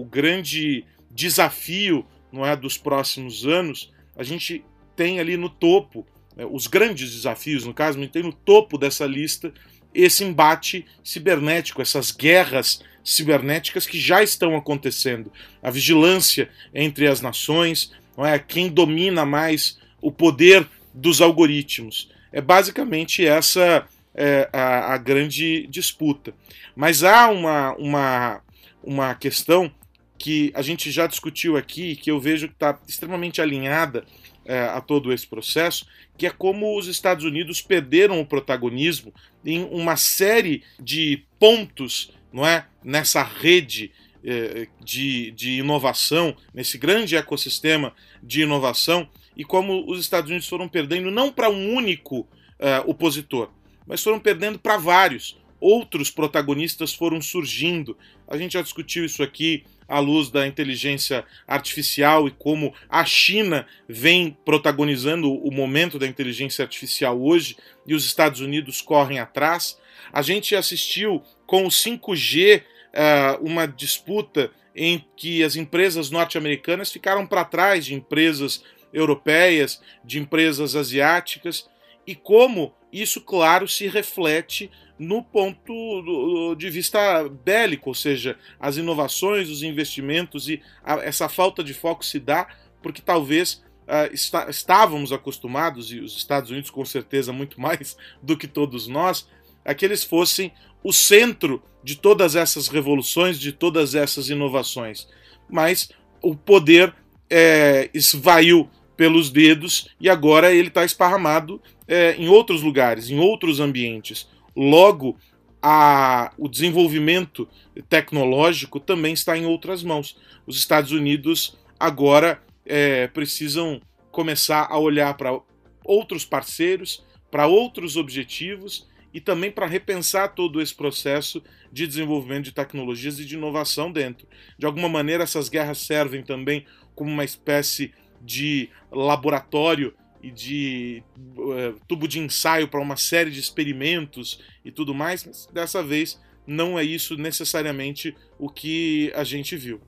o 0.00 0.04
grande 0.04 0.84
desafio 1.10 2.04
não 2.32 2.44
é, 2.44 2.56
dos 2.56 2.76
próximos 2.76 3.46
anos, 3.46 3.92
a 4.16 4.22
gente 4.22 4.64
tem 4.96 5.20
ali 5.20 5.36
no 5.36 5.48
topo, 5.48 6.06
é, 6.36 6.44
os 6.44 6.66
grandes 6.66 7.12
desafios, 7.12 7.64
no 7.64 7.74
caso, 7.74 7.98
a 7.98 8.00
gente 8.00 8.12
tem 8.12 8.22
no 8.22 8.32
topo 8.32 8.76
dessa 8.76 9.06
lista 9.06 9.52
esse 9.92 10.22
embate 10.22 10.86
cibernético, 11.02 11.82
essas 11.82 12.12
guerras 12.12 12.82
cibernéticas 13.04 13.86
que 13.86 13.98
já 13.98 14.22
estão 14.22 14.56
acontecendo. 14.56 15.32
A 15.62 15.70
vigilância 15.70 16.48
entre 16.72 17.08
as 17.08 17.20
nações, 17.20 17.92
não 18.16 18.24
é? 18.24 18.38
Quem 18.38 18.68
domina 18.68 19.26
mais 19.26 19.78
o 20.00 20.12
poder 20.12 20.68
dos 20.94 21.20
algoritmos. 21.20 22.10
É 22.32 22.40
basicamente 22.40 23.26
essa 23.26 23.86
é, 24.14 24.48
a, 24.52 24.94
a, 24.94 24.98
grande 24.98 25.66
disputa. 25.68 26.34
Mas 26.74 27.02
há 27.02 27.28
uma, 27.30 27.74
uma, 27.76 28.42
uma 28.82 29.14
questão 29.14 29.72
que 30.18 30.52
a 30.54 30.62
gente 30.62 30.90
já 30.90 31.06
discutiu 31.06 31.56
aqui, 31.56 31.96
que 31.96 32.10
eu 32.10 32.20
vejo 32.20 32.48
que 32.48 32.54
está 32.54 32.78
extremamente 32.86 33.40
alinhada 33.40 34.04
é, 34.44 34.60
a 34.60 34.80
todo 34.80 35.12
esse 35.12 35.26
processo, 35.26 35.86
que 36.18 36.26
é 36.26 36.30
como 36.30 36.78
os 36.78 36.86
Estados 36.86 37.24
Unidos 37.24 37.62
perderam 37.62 38.20
o 38.20 38.26
protagonismo 38.26 39.14
em 39.44 39.64
uma 39.64 39.96
série 39.96 40.62
de 40.78 41.24
pontos 41.38 42.12
não 42.32 42.46
é, 42.46 42.66
nessa 42.82 43.22
rede 43.22 43.92
é, 44.24 44.68
de, 44.84 45.30
de 45.32 45.58
inovação, 45.58 46.36
nesse 46.52 46.78
grande 46.78 47.16
ecossistema 47.16 47.94
de 48.22 48.42
inovação, 48.42 49.08
e 49.36 49.44
como 49.44 49.90
os 49.90 50.00
Estados 50.00 50.30
Unidos 50.30 50.48
foram 50.48 50.68
perdendo 50.68 51.10
não 51.10 51.32
para 51.32 51.48
um 51.48 51.74
único 51.74 52.20
uh, 52.20 52.86
opositor, 52.86 53.50
mas 53.90 54.04
foram 54.04 54.20
perdendo 54.20 54.56
para 54.56 54.76
vários. 54.76 55.36
Outros 55.60 56.12
protagonistas 56.12 56.94
foram 56.94 57.20
surgindo. 57.20 57.98
A 58.28 58.38
gente 58.38 58.52
já 58.52 58.62
discutiu 58.62 59.04
isso 59.04 59.20
aqui 59.20 59.64
à 59.88 59.98
luz 59.98 60.30
da 60.30 60.46
inteligência 60.46 61.24
artificial 61.46 62.28
e 62.28 62.30
como 62.30 62.72
a 62.88 63.04
China 63.04 63.66
vem 63.88 64.36
protagonizando 64.44 65.34
o 65.34 65.50
momento 65.50 65.98
da 65.98 66.06
inteligência 66.06 66.62
artificial 66.62 67.20
hoje 67.20 67.56
e 67.84 67.92
os 67.92 68.06
Estados 68.06 68.40
Unidos 68.40 68.80
correm 68.80 69.18
atrás. 69.18 69.76
A 70.12 70.22
gente 70.22 70.54
assistiu 70.54 71.20
com 71.44 71.66
o 71.66 71.68
5G 71.68 72.62
uh, 72.62 73.44
uma 73.44 73.66
disputa 73.66 74.52
em 74.74 75.04
que 75.16 75.42
as 75.42 75.56
empresas 75.56 76.10
norte-americanas 76.10 76.92
ficaram 76.92 77.26
para 77.26 77.44
trás 77.44 77.86
de 77.86 77.94
empresas 77.94 78.62
europeias, 78.92 79.82
de 80.04 80.20
empresas 80.20 80.76
asiáticas, 80.76 81.68
e 82.06 82.14
como 82.14 82.72
isso, 82.92 83.20
claro, 83.20 83.68
se 83.68 83.86
reflete 83.86 84.70
no 84.98 85.22
ponto 85.22 86.54
de 86.56 86.68
vista 86.68 87.26
bélico, 87.42 87.88
ou 87.88 87.94
seja, 87.94 88.36
as 88.58 88.76
inovações, 88.76 89.48
os 89.48 89.62
investimentos 89.62 90.48
e 90.48 90.60
a, 90.84 90.96
essa 90.96 91.28
falta 91.28 91.64
de 91.64 91.72
foco 91.72 92.04
se 92.04 92.18
dá 92.18 92.46
porque 92.82 93.00
talvez 93.00 93.62
uh, 93.86 94.12
está, 94.12 94.48
estávamos 94.50 95.12
acostumados, 95.12 95.92
e 95.92 96.00
os 96.00 96.16
Estados 96.16 96.50
Unidos 96.50 96.70
com 96.70 96.84
certeza 96.84 97.32
muito 97.32 97.58
mais 97.60 97.96
do 98.22 98.36
que 98.36 98.46
todos 98.46 98.86
nós, 98.86 99.26
a 99.64 99.74
que 99.74 99.84
eles 99.84 100.04
fossem 100.04 100.52
o 100.82 100.92
centro 100.92 101.62
de 101.82 101.96
todas 101.96 102.36
essas 102.36 102.68
revoluções, 102.68 103.38
de 103.38 103.52
todas 103.52 103.94
essas 103.94 104.28
inovações. 104.28 105.08
Mas 105.48 105.90
o 106.22 106.34
poder 106.34 106.94
é, 107.28 107.90
esvaiu 107.94 108.68
pelos 108.96 109.30
dedos 109.30 109.88
e 109.98 110.10
agora 110.10 110.52
ele 110.52 110.68
está 110.68 110.84
esparramado 110.84 111.60
é, 111.90 112.14
em 112.14 112.28
outros 112.28 112.62
lugares, 112.62 113.10
em 113.10 113.18
outros 113.18 113.58
ambientes. 113.58 114.28
Logo, 114.54 115.18
a, 115.60 116.32
o 116.38 116.48
desenvolvimento 116.48 117.48
tecnológico 117.88 118.78
também 118.78 119.12
está 119.12 119.36
em 119.36 119.44
outras 119.44 119.82
mãos. 119.82 120.16
Os 120.46 120.56
Estados 120.56 120.92
Unidos 120.92 121.58
agora 121.78 122.40
é, 122.64 123.08
precisam 123.08 123.80
começar 124.12 124.68
a 124.70 124.78
olhar 124.78 125.14
para 125.14 125.36
outros 125.84 126.24
parceiros, 126.24 127.04
para 127.28 127.48
outros 127.48 127.96
objetivos 127.96 128.88
e 129.12 129.20
também 129.20 129.50
para 129.50 129.66
repensar 129.66 130.32
todo 130.36 130.62
esse 130.62 130.74
processo 130.74 131.42
de 131.72 131.88
desenvolvimento 131.88 132.44
de 132.44 132.52
tecnologias 132.52 133.18
e 133.18 133.24
de 133.24 133.34
inovação 133.34 133.90
dentro. 133.90 134.28
De 134.56 134.64
alguma 134.64 134.88
maneira, 134.88 135.24
essas 135.24 135.48
guerras 135.48 135.78
servem 135.78 136.22
também 136.22 136.64
como 136.94 137.10
uma 137.10 137.24
espécie 137.24 137.92
de 138.22 138.68
laboratório 138.92 139.92
e 140.22 140.30
de 140.30 141.02
uh, 141.36 141.78
tubo 141.86 142.06
de 142.06 142.18
ensaio 142.18 142.68
para 142.68 142.80
uma 142.80 142.96
série 142.96 143.30
de 143.30 143.40
experimentos 143.40 144.40
e 144.64 144.70
tudo 144.70 144.94
mais, 144.94 145.24
mas 145.24 145.48
dessa 145.52 145.82
vez 145.82 146.20
não 146.46 146.78
é 146.78 146.84
isso 146.84 147.16
necessariamente 147.16 148.16
o 148.38 148.48
que 148.48 149.12
a 149.14 149.24
gente 149.24 149.56
viu. 149.56 149.80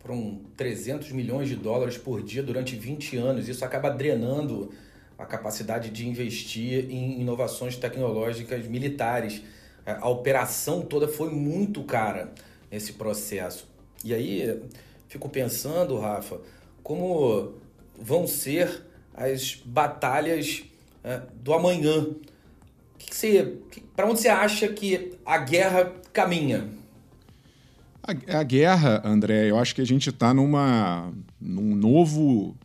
Foram 0.00 0.40
300 0.56 1.12
milhões 1.12 1.48
de 1.48 1.56
dólares 1.56 1.96
por 1.96 2.22
dia 2.22 2.42
durante 2.42 2.74
20 2.74 3.16
anos. 3.16 3.48
Isso 3.48 3.64
acaba 3.64 3.90
drenando 3.90 4.72
a 5.18 5.26
capacidade 5.26 5.90
de 5.90 6.08
investir 6.08 6.90
em 6.90 7.20
inovações 7.20 7.76
tecnológicas 7.76 8.66
militares. 8.66 9.42
A 9.84 10.08
operação 10.08 10.82
toda 10.82 11.06
foi 11.06 11.30
muito 11.30 11.84
cara 11.84 12.32
nesse 12.70 12.94
processo. 12.94 13.68
E 14.02 14.14
aí, 14.14 14.58
fico 15.06 15.28
pensando, 15.28 15.98
Rafa, 15.98 16.40
como 16.82 17.54
vão 17.98 18.26
ser 18.26 18.82
as 19.14 19.60
batalhas 19.64 20.62
é, 21.02 21.22
do 21.42 21.52
amanhã. 21.52 22.06
Para 23.96 24.08
onde 24.08 24.20
você 24.20 24.28
acha 24.28 24.68
que 24.68 25.12
a 25.24 25.38
guerra 25.38 25.92
caminha? 26.12 26.68
A, 28.02 28.38
a 28.38 28.42
guerra, 28.42 29.02
André, 29.04 29.50
eu 29.50 29.58
acho 29.58 29.74
que 29.74 29.80
a 29.80 29.86
gente 29.86 30.10
está 30.10 30.32
numa 30.32 31.12
num 31.40 31.74
novo 31.74 32.56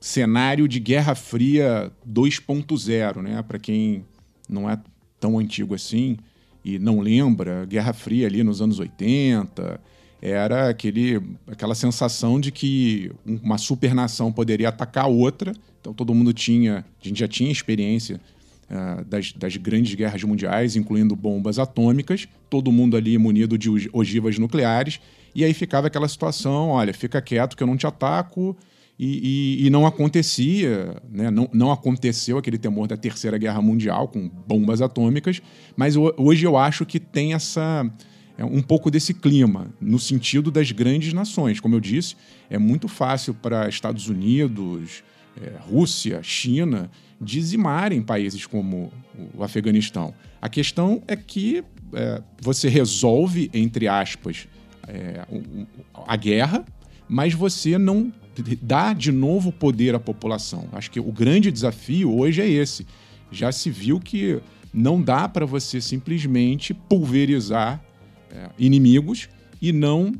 cenário 0.00 0.66
de 0.66 0.80
Guerra 0.80 1.14
Fria 1.14 1.92
2.0, 2.08 3.22
né? 3.22 3.42
Para 3.42 3.58
quem 3.58 4.04
não 4.48 4.68
é 4.68 4.78
tão 5.18 5.38
antigo 5.38 5.74
assim 5.74 6.16
e 6.64 6.78
não 6.78 7.00
lembra, 7.00 7.64
Guerra 7.66 7.92
Fria 7.92 8.26
ali 8.26 8.42
nos 8.42 8.60
anos 8.60 8.78
80 8.78 9.80
era 10.22 10.68
aquele, 10.68 11.20
aquela 11.46 11.74
sensação 11.74 12.38
de 12.38 12.52
que 12.52 13.10
uma 13.24 13.56
supernação 13.56 14.30
poderia 14.30 14.68
atacar 14.68 15.08
outra. 15.08 15.54
Então 15.80 15.94
todo 15.94 16.14
mundo 16.14 16.32
tinha, 16.32 16.84
a 17.02 17.08
gente 17.08 17.20
já 17.20 17.28
tinha 17.28 17.50
experiência 17.50 18.20
uh, 18.70 19.04
das, 19.04 19.32
das 19.32 19.56
grandes 19.56 19.94
guerras 19.94 20.22
mundiais, 20.22 20.76
incluindo 20.76 21.16
bombas 21.16 21.58
atômicas, 21.58 22.28
todo 22.50 22.70
mundo 22.70 22.96
ali 22.96 23.16
munido 23.16 23.56
de 23.56 23.70
ogivas 23.92 24.38
nucleares, 24.38 25.00
e 25.34 25.44
aí 25.44 25.54
ficava 25.54 25.86
aquela 25.86 26.08
situação, 26.08 26.68
olha, 26.68 26.92
fica 26.92 27.22
quieto 27.22 27.56
que 27.56 27.62
eu 27.62 27.66
não 27.66 27.76
te 27.76 27.86
ataco, 27.86 28.56
e, 29.02 29.56
e, 29.62 29.66
e, 29.66 29.70
não 29.70 29.86
acontecia, 29.86 30.94
né? 31.10 31.30
não, 31.30 31.48
não 31.54 31.72
aconteceu 31.72 32.36
aquele 32.36 32.58
temor 32.58 32.86
da 32.86 32.98
Terceira 32.98 33.38
Guerra 33.38 33.62
Mundial 33.62 34.06
com 34.08 34.28
bombas 34.28 34.82
atômicas, 34.82 35.40
mas 35.74 35.96
hoje 35.96 36.44
eu 36.44 36.54
acho 36.58 36.84
que 36.84 37.00
tem 37.00 37.32
essa 37.32 37.90
um 38.44 38.62
pouco 38.62 38.90
desse 38.90 39.12
clima, 39.12 39.68
no 39.80 39.98
sentido 39.98 40.50
das 40.50 40.70
grandes 40.72 41.12
nações. 41.12 41.60
Como 41.60 41.74
eu 41.74 41.80
disse, 41.80 42.16
é 42.48 42.58
muito 42.58 42.88
fácil 42.88 43.34
para 43.34 43.68
Estados 43.68 44.08
Unidos, 44.08 45.02
é, 45.40 45.52
Rússia, 45.60 46.22
China, 46.22 46.90
dizimarem 47.20 48.02
países 48.02 48.46
como 48.46 48.92
o 49.34 49.42
Afeganistão. 49.42 50.14
A 50.40 50.48
questão 50.48 51.02
é 51.06 51.16
que 51.16 51.62
é, 51.92 52.22
você 52.40 52.68
resolve, 52.68 53.50
entre 53.52 53.88
aspas, 53.88 54.48
é, 54.88 55.24
a 56.06 56.16
guerra, 56.16 56.64
mas 57.08 57.34
você 57.34 57.76
não 57.76 58.12
dá 58.62 58.92
de 58.92 59.12
novo 59.12 59.52
poder 59.52 59.94
à 59.94 60.00
população. 60.00 60.68
Acho 60.72 60.90
que 60.90 61.00
o 61.00 61.12
grande 61.12 61.50
desafio 61.50 62.16
hoje 62.16 62.40
é 62.40 62.48
esse. 62.48 62.86
Já 63.30 63.52
se 63.52 63.70
viu 63.70 64.00
que 64.00 64.40
não 64.72 65.02
dá 65.02 65.28
para 65.28 65.44
você 65.44 65.80
simplesmente 65.80 66.72
pulverizar 66.72 67.78
é, 67.78 67.89
inimigos 68.58 69.28
e 69.60 69.72
não 69.72 70.12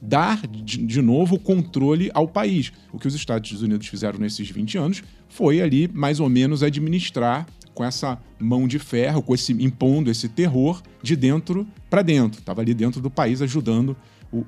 dar 0.00 0.46
de, 0.46 1.02
novo 1.02 1.36
o 1.36 1.38
controle 1.38 2.10
ao 2.14 2.28
país. 2.28 2.72
O 2.92 2.98
que 2.98 3.08
os 3.08 3.14
Estados 3.14 3.62
Unidos 3.62 3.86
fizeram 3.88 4.18
nesses 4.18 4.48
20 4.48 4.78
anos 4.78 5.02
foi 5.28 5.60
ali 5.60 5.88
mais 5.92 6.20
ou 6.20 6.28
menos 6.28 6.62
administrar 6.62 7.46
com 7.74 7.84
essa 7.84 8.18
mão 8.38 8.66
de 8.66 8.78
ferro, 8.78 9.22
com 9.22 9.34
esse 9.34 9.52
impondo 9.52 10.10
esse 10.10 10.28
terror 10.28 10.82
de 11.02 11.14
dentro 11.14 11.66
para 11.88 12.02
dentro. 12.02 12.40
Estava 12.40 12.60
ali 12.60 12.74
dentro 12.74 13.00
do 13.00 13.10
país 13.10 13.40
ajudando 13.42 13.96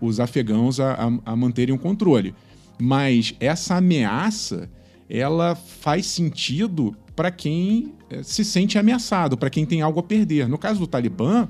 os 0.00 0.21
afegãos 0.21 0.79
a, 0.81 0.95
a, 0.95 1.33
a 1.33 1.37
manterem 1.37 1.75
o 1.75 1.79
controle. 1.79 2.35
Mas 2.79 3.35
essa 3.39 3.77
ameaça, 3.77 4.69
ela 5.09 5.55
faz 5.55 6.07
sentido 6.07 6.95
para 7.15 7.31
quem 7.31 7.93
eh, 8.09 8.23
se 8.23 8.45
sente 8.45 8.79
ameaçado, 8.79 9.37
para 9.37 9.50
quem 9.50 9.67
tem 9.67 9.83
algo 9.83 10.00
a 10.00 10.03
perder. 10.03 10.49
No 10.49 10.59
caso 10.59 10.81
do 10.81 10.87
Talibã, 10.87 11.49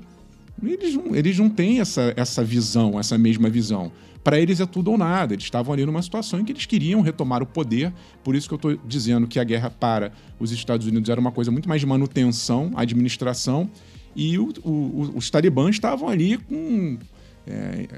eles 0.63 0.95
não, 0.95 1.15
eles 1.15 1.39
não 1.39 1.49
têm 1.49 1.81
essa, 1.81 2.13
essa 2.17 2.45
visão, 2.45 2.99
essa 2.99 3.17
mesma 3.17 3.49
visão. 3.49 3.91
Para 4.23 4.39
eles 4.39 4.61
é 4.61 4.67
tudo 4.67 4.91
ou 4.91 4.99
nada. 4.99 5.33
Eles 5.35 5.45
estavam 5.45 5.73
ali 5.73 5.87
numa 5.87 6.03
situação 6.03 6.41
em 6.41 6.45
que 6.45 6.53
eles 6.53 6.67
queriam 6.67 7.01
retomar 7.01 7.43
o 7.43 7.47
poder. 7.47 7.93
Por 8.23 8.35
isso 8.35 8.47
que 8.47 8.55
eu 8.55 8.57
estou 8.57 8.77
dizendo 8.87 9.27
que 9.27 9.39
a 9.39 9.45
guerra 9.45 9.71
para 9.71 10.13
os 10.39 10.53
Estados 10.53 10.87
Unidos 10.87 11.09
era 11.09 11.21
uma 11.21 11.33
coisa 11.33 11.51
muito 11.51 11.69
mais 11.69 11.81
de 11.81 11.87
manutenção, 11.87 12.73
administração. 12.77 13.71
E 14.15 14.39
o, 14.39 14.53
o, 14.63 15.13
os 15.17 15.31
talibãs 15.31 15.77
estavam 15.77 16.09
ali 16.09 16.37
com, 16.37 16.99
é, 17.47 17.89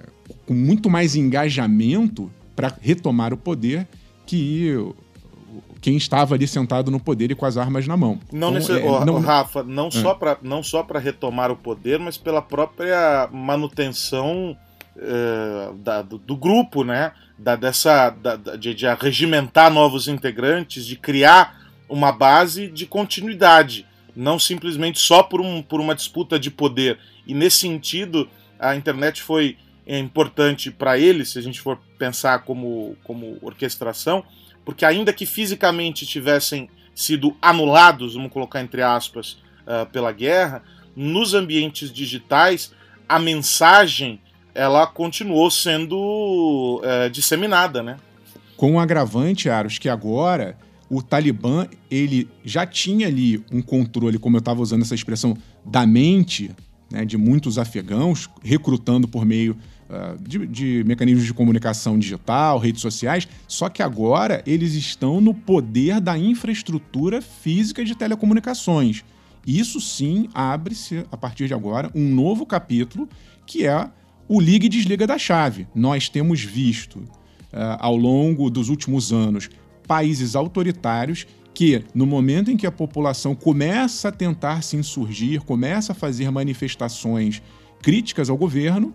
com 0.47 0.55
muito 0.55 0.89
mais 0.89 1.17
engajamento 1.17 2.31
para 2.55 2.73
retomar 2.81 3.33
o 3.33 3.37
poder 3.37 3.89
que 4.25 4.77
quem 5.81 5.97
estava 5.97 6.35
ali 6.35 6.47
sentado 6.47 6.91
no 6.91 7.01
poder 7.01 7.31
e 7.31 7.35
com 7.35 7.45
as 7.45 7.57
armas 7.57 7.87
na 7.87 7.97
mão. 7.97 8.19
Não, 8.33 8.49
então, 8.49 8.51
nesse, 8.53 8.73
é, 8.73 9.05
não... 9.05 9.21
Rafa, 9.21 9.63
não 9.63 9.89
é. 9.89 9.91
só 9.91 10.15
para 10.15 10.39
não 10.43 10.63
só 10.63 10.83
para 10.83 10.99
retomar 10.99 11.51
o 11.51 11.57
poder, 11.57 11.99
mas 11.99 12.17
pela 12.17 12.41
própria 12.41 13.29
manutenção 13.33 14.57
é, 14.97 15.73
da, 15.77 16.03
do, 16.03 16.19
do, 16.19 16.37
grupo, 16.37 16.85
né? 16.85 17.13
Da, 17.39 17.57
dessa 17.57 18.11
da, 18.11 18.37
de, 18.37 18.75
de 18.75 18.87
regimentar 18.95 19.71
novos 19.71 20.07
integrantes, 20.09 20.85
de 20.85 20.97
criar 20.97 21.61
uma 21.89 22.13
base 22.13 22.69
de 22.69 22.87
continuidade, 22.87 23.87
não 24.15 24.39
simplesmente 24.39 24.99
só 24.99 25.23
por, 25.23 25.41
um, 25.41 25.63
por 25.63 25.81
uma 25.81 25.95
disputa 25.95 26.39
de 26.39 26.51
poder. 26.51 26.99
E 27.27 27.35
nesse 27.35 27.59
sentido, 27.59 28.29
a 28.59 28.75
internet 28.77 29.23
foi 29.23 29.57
importante 29.87 30.71
para 30.71 30.99
eles, 30.99 31.31
se 31.31 31.39
a 31.39 31.43
gente 31.43 31.61
for 31.61 31.79
pensar 31.99 32.41
como, 32.41 32.97
como 33.03 33.37
orquestração, 33.43 34.25
porque 34.65 34.85
ainda 34.85 35.13
que 35.13 35.27
fisicamente 35.27 36.07
tivessem 36.07 36.69
sido 36.95 37.37
anulados, 37.41 38.15
vamos 38.15 38.33
colocar 38.33 38.61
entre 38.61 38.83
aspas, 38.83 39.39
uh, 39.63 39.87
pela 39.91 40.13
guerra, 40.13 40.63
nos 40.95 41.35
ambientes 41.35 41.93
digitais 41.93 42.73
a 43.09 43.19
mensagem 43.19 44.21
ela 44.55 44.87
continuou 44.87 45.51
sendo 45.51 46.81
uh, 46.83 47.11
disseminada, 47.11 47.83
né? 47.83 47.97
Com 48.57 48.75
o 48.75 48.81
agravante, 48.81 49.49
Aros, 49.49 49.79
que 49.79 49.89
agora 49.89 50.57
o 50.89 51.03
Talibã 51.03 51.67
ele 51.91 52.29
já 52.45 52.67
tinha 52.67 53.07
ali 53.07 53.43
um 53.51 53.63
controle, 53.63 54.19
como 54.19 54.37
eu 54.37 54.41
estava 54.41 54.61
usando 54.61 54.83
essa 54.83 54.95
expressão, 54.95 55.37
da 55.65 55.87
mente 55.87 56.51
né, 56.91 57.05
de 57.05 57.17
muitos 57.17 57.57
afegãos, 57.57 58.29
recrutando 58.43 59.09
por 59.09 59.25
meio 59.25 59.57
de, 60.21 60.47
de, 60.47 60.85
mecanismos 60.85 61.25
de 61.25 61.35
comunicação 61.35 61.99
digital, 61.99 62.59
redes 62.59 62.81
sociais, 62.81 63.29
só 63.47 63.69
que 63.69 63.83
agora 63.83 64.43
eles 64.47 64.75
estão 64.75 65.21
no 65.21 65.35
poder 65.35 66.01
da 66.01 66.17
infraestrutura 66.17 67.21
física 67.21 67.85
de 67.85 67.95
telecomunicações. 67.95 69.05
Isso 69.47 69.81
sim 69.81 70.29
abre-se, 70.33 71.05
a 71.11 71.17
partir 71.17 71.47
de 71.47 71.55
agora, 71.55 71.91
um 71.95 72.09
novo 72.15 72.47
capítulo 72.47 73.09
que 73.47 73.67
é 73.67 73.91
o 74.29 74.41
liga 74.41 74.67
e 74.67 74.69
desliga 74.69 75.07
da 75.07 75.19
chave. 75.19 75.67
Nós 75.75 76.09
temos 76.09 76.43
visto 76.43 76.97
uh, 76.97 77.77
ao 77.79 77.97
longo 77.97 78.49
dos 78.49 78.69
últimos 78.69 79.13
anos 79.13 79.51
países 79.87 80.37
autoritários 80.37 81.27
que, 81.53 81.85
no 81.95 82.07
momento 82.07 82.51
em 82.51 82.57
que 82.57 82.67
a 82.67 82.73
população 82.73 83.35
começa 83.35 84.09
a 84.09 84.13
tentar 84.13 84.63
se 84.63 84.77
insurgir, 84.77 85.43
começa 85.43 85.93
a 85.93 85.95
fazer 85.95 86.31
manifestações 86.31 87.43
críticas 87.83 88.31
ao 88.31 88.37
governo, 88.37 88.95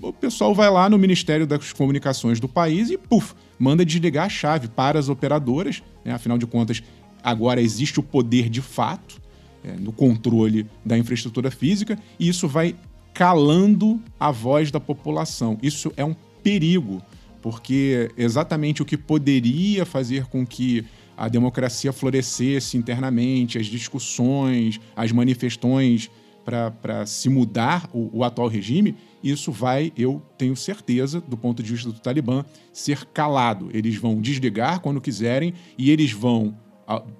o, 0.00 0.12
pessoal 0.12 0.54
vai 0.54 0.70
lá 0.70 0.88
no 0.88 0.98
Ministério 0.98 1.46
das 1.46 1.72
Comunicações 1.72 2.40
do 2.40 2.48
país 2.48 2.90
e, 2.90 2.98
puf, 2.98 3.34
manda 3.58 3.84
desligar 3.84 4.26
a 4.26 4.28
chave 4.28 4.68
para 4.68 4.98
as 4.98 5.08
operadoras. 5.08 5.82
Né? 6.04 6.12
Afinal 6.12 6.38
de 6.38 6.46
contas, 6.46 6.82
agora 7.22 7.60
existe 7.60 7.98
o 8.00 8.02
poder 8.02 8.48
de 8.48 8.60
fato 8.60 9.20
é, 9.64 9.72
no 9.72 9.92
controle 9.92 10.66
da 10.84 10.96
infraestrutura 10.96 11.50
física 11.50 11.98
e 12.18 12.28
isso 12.28 12.46
vai 12.46 12.74
calando 13.12 14.00
a 14.20 14.30
voz 14.30 14.70
da 14.70 14.78
população. 14.78 15.58
Isso 15.62 15.92
é 15.96 16.04
um 16.04 16.14
perigo, 16.42 17.02
porque 17.42 18.10
exatamente 18.16 18.82
o 18.82 18.84
que 18.84 18.96
poderia 18.96 19.86
fazer 19.86 20.26
com 20.26 20.46
que 20.46 20.84
a 21.16 21.28
democracia 21.28 21.92
florescesse 21.92 22.76
internamente, 22.76 23.58
as 23.58 23.66
discussões, 23.66 24.78
as 24.94 25.10
manifestações 25.12 26.10
para 26.44 27.04
se 27.06 27.28
mudar 27.28 27.88
o, 27.92 28.18
o, 28.18 28.22
atual 28.22 28.46
regime, 28.46 28.94
isso 29.30 29.52
vai, 29.52 29.92
eu 29.96 30.22
tenho 30.36 30.56
certeza, 30.56 31.20
do 31.20 31.36
ponto 31.36 31.62
de 31.62 31.72
vista 31.72 31.90
do 31.90 31.98
Talibã, 31.98 32.44
ser 32.72 33.04
calado. 33.06 33.68
Eles 33.72 33.96
vão 33.96 34.20
desligar 34.20 34.80
quando 34.80 35.00
quiserem 35.00 35.54
e 35.78 35.90
eles 35.90 36.12
vão, 36.12 36.56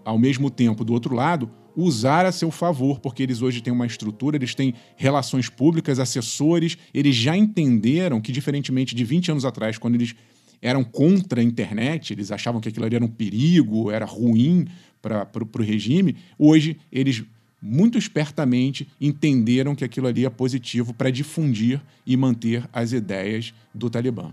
ao, 0.05 0.19
mesmo 0.19 0.51
tempo, 0.51 0.85
do 0.85 0.93
outro 0.93 1.15
lado, 1.15 1.51
usar 1.77 2.25
a 2.25 2.33
seu 2.33 2.51
favor, 2.51 3.01
porque 3.01 3.23
eles 3.23 3.43
hoje 3.43 3.61
têm 3.61 3.73
uma 3.73 3.87
estrutura, 3.87 4.37
eles 4.37 4.55
têm 4.55 4.75
relações 4.97 5.49
públicas, 5.49 5.99
assessores, 5.99 6.79
eles 6.93 7.15
já 7.15 7.37
entenderam 7.37 8.21
que, 8.21 8.33
diferentemente 8.33 8.95
de 8.95 9.05
20 9.05 9.33
anos 9.33 9.45
atrás, 9.45 9.77
quando 9.77 9.97
eles 9.97 10.15
eram 10.63 10.83
contra 10.83 11.41
a 11.41 11.45
internet, 11.45 12.13
eles 12.13 12.33
achavam 12.33 12.61
que 12.61 12.69
aquilo 12.69 12.87
ali 12.87 12.97
era 12.97 13.05
um 13.05 13.09
perigo, 13.09 13.91
era 13.91 14.07
ruim 14.07 14.67
para 15.03 15.29
o 15.43 15.63
regime. 15.63 16.17
Hoje, 16.39 16.79
eles 16.91 17.23
muito 17.69 17.99
espertamente 17.99 18.89
entenderam 19.01 19.75
que 19.75 19.85
aquilo 19.85 20.07
ali 20.07 20.25
é 20.25 20.31
positivo 20.31 20.95
para 20.95 21.11
difundir 21.11 21.81
e 22.07 22.17
manter 22.17 22.63
as 22.73 22.93
ideias 22.93 23.53
do 23.75 23.91
Talibã. 23.91 24.33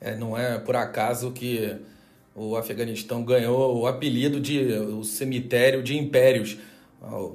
É, 0.00 0.16
não 0.16 0.36
é 0.36 0.58
por 0.58 0.74
acaso 0.74 1.30
que 1.32 1.76
o 2.34 2.56
Afeganistão 2.56 3.22
ganhou 3.22 3.78
o 3.78 3.86
apelido 3.86 4.40
de 4.40 4.72
o 4.72 5.04
cemitério 5.04 5.82
de 5.82 5.98
impérios. 5.98 6.56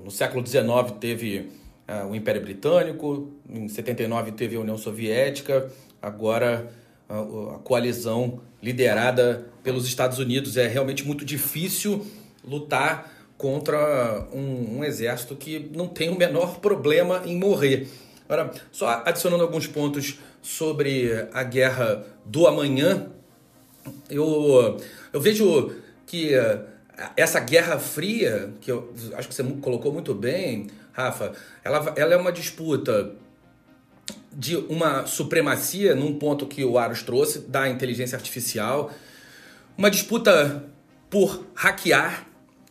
No 0.04 0.10
século 0.10 0.46
XIX 0.46 0.66
teve 1.00 1.50
uh, 1.88 2.08
o 2.10 2.16
Império 2.16 2.42
Britânico, 2.42 3.32
em 3.48 3.68
79 3.68 4.32
teve 4.32 4.56
a 4.56 4.60
União 4.60 4.78
Soviética, 4.78 5.72
agora 6.02 6.72
a, 7.08 7.60
coalizão 7.64 8.42
liderada 8.62 9.46
pelos 9.62 9.88
Estados 9.88 10.18
Unidos. 10.18 10.58
É 10.58 10.68
realmente 10.68 11.06
muito 11.06 11.24
difícil 11.24 12.04
lutar 12.44 13.17
contra 13.38 14.28
um, 14.34 14.80
um, 14.80 14.84
exército 14.84 15.36
que 15.36 15.70
não 15.74 15.88
tem 15.88 16.10
o 16.10 16.18
menor 16.18 16.60
problema 16.60 17.22
em 17.26 17.38
morrer. 17.38 17.88
Agora, 18.28 18.52
só 18.72 19.04
adicionando 19.06 19.44
alguns 19.44 19.68
pontos 19.68 20.20
sobre 20.42 21.28
a 21.32 21.44
guerra 21.44 22.06
do 22.26 22.48
amanhã, 22.48 23.10
eu, 24.10 24.78
eu 25.14 25.22
vejo 25.22 25.72
que 26.06 26.32
essa 27.16 27.40
guerra 27.40 27.78
fria, 27.78 28.52
que 28.60 28.72
eu 28.72 28.92
acho 29.16 29.28
que 29.28 29.36
você 29.36 29.44
colocou 29.62 29.94
muito 29.94 30.14
bem, 30.14 30.68
Rafa, 30.92 31.34
ela, 31.64 31.94
ela 31.96 32.14
é 32.14 32.18
uma 32.18 32.32
disputa 32.32 33.12
de 34.34 34.56
uma 34.56 35.06
supremacia, 35.06 35.96
num 35.96 36.18
ponto 36.18 36.46
que 36.48 36.64
o 36.66 36.78
Aros 36.78 37.04
trouxe, 37.04 37.40
da 37.40 37.70
inteligência 37.70 38.16
artificial, 38.16 38.92
uma 39.78 39.92
disputa 39.92 40.64
por 41.10 41.44
hackear 41.56 42.28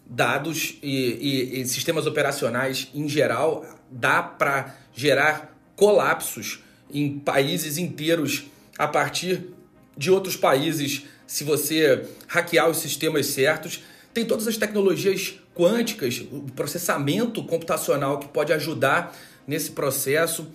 dados 0.08 0.78
e, 0.82 1.50
e, 1.56 1.60
e 1.60 1.66
sistemas 1.66 2.06
operacionais 2.06 2.88
em 2.94 3.08
geral, 3.08 3.64
dá 3.90 4.22
para 4.22 4.76
gerar 4.94 5.56
colapsos 5.74 6.60
em 6.90 7.18
países 7.18 7.76
inteiros 7.78 8.44
a 8.78 8.86
partir 8.86 9.50
de 9.96 10.10
outros 10.10 10.36
países, 10.36 11.04
se 11.26 11.42
você 11.42 12.06
hackear 12.28 12.68
os 12.68 12.78
sistemas 12.78 13.26
certos. 13.26 13.82
Tem 14.12 14.24
todas 14.24 14.46
as 14.46 14.56
tecnologias 14.56 15.38
quânticas, 15.54 16.22
o 16.30 16.42
processamento 16.54 17.42
computacional 17.44 18.18
que 18.18 18.28
pode 18.28 18.52
ajudar 18.52 19.16
nesse 19.46 19.70
processo. 19.72 20.46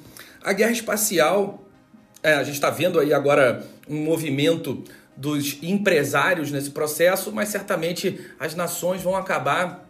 A 0.44 0.54
guerra 0.54 0.72
espacial, 0.72 1.68
é, 2.24 2.34
a 2.34 2.44
gente 2.44 2.56
está 2.56 2.70
vendo 2.70 3.00
aí 3.00 3.14
agora 3.14 3.66
um 3.88 4.04
movimento 4.04 4.84
dos 5.16 5.58
empresários 5.62 6.52
nesse 6.52 6.72
processo, 6.72 7.32
mas 7.32 7.50
certamente 7.50 8.20
as 8.40 8.56
nações 8.56 9.02
vão 9.02 9.16
acabar 9.16 9.90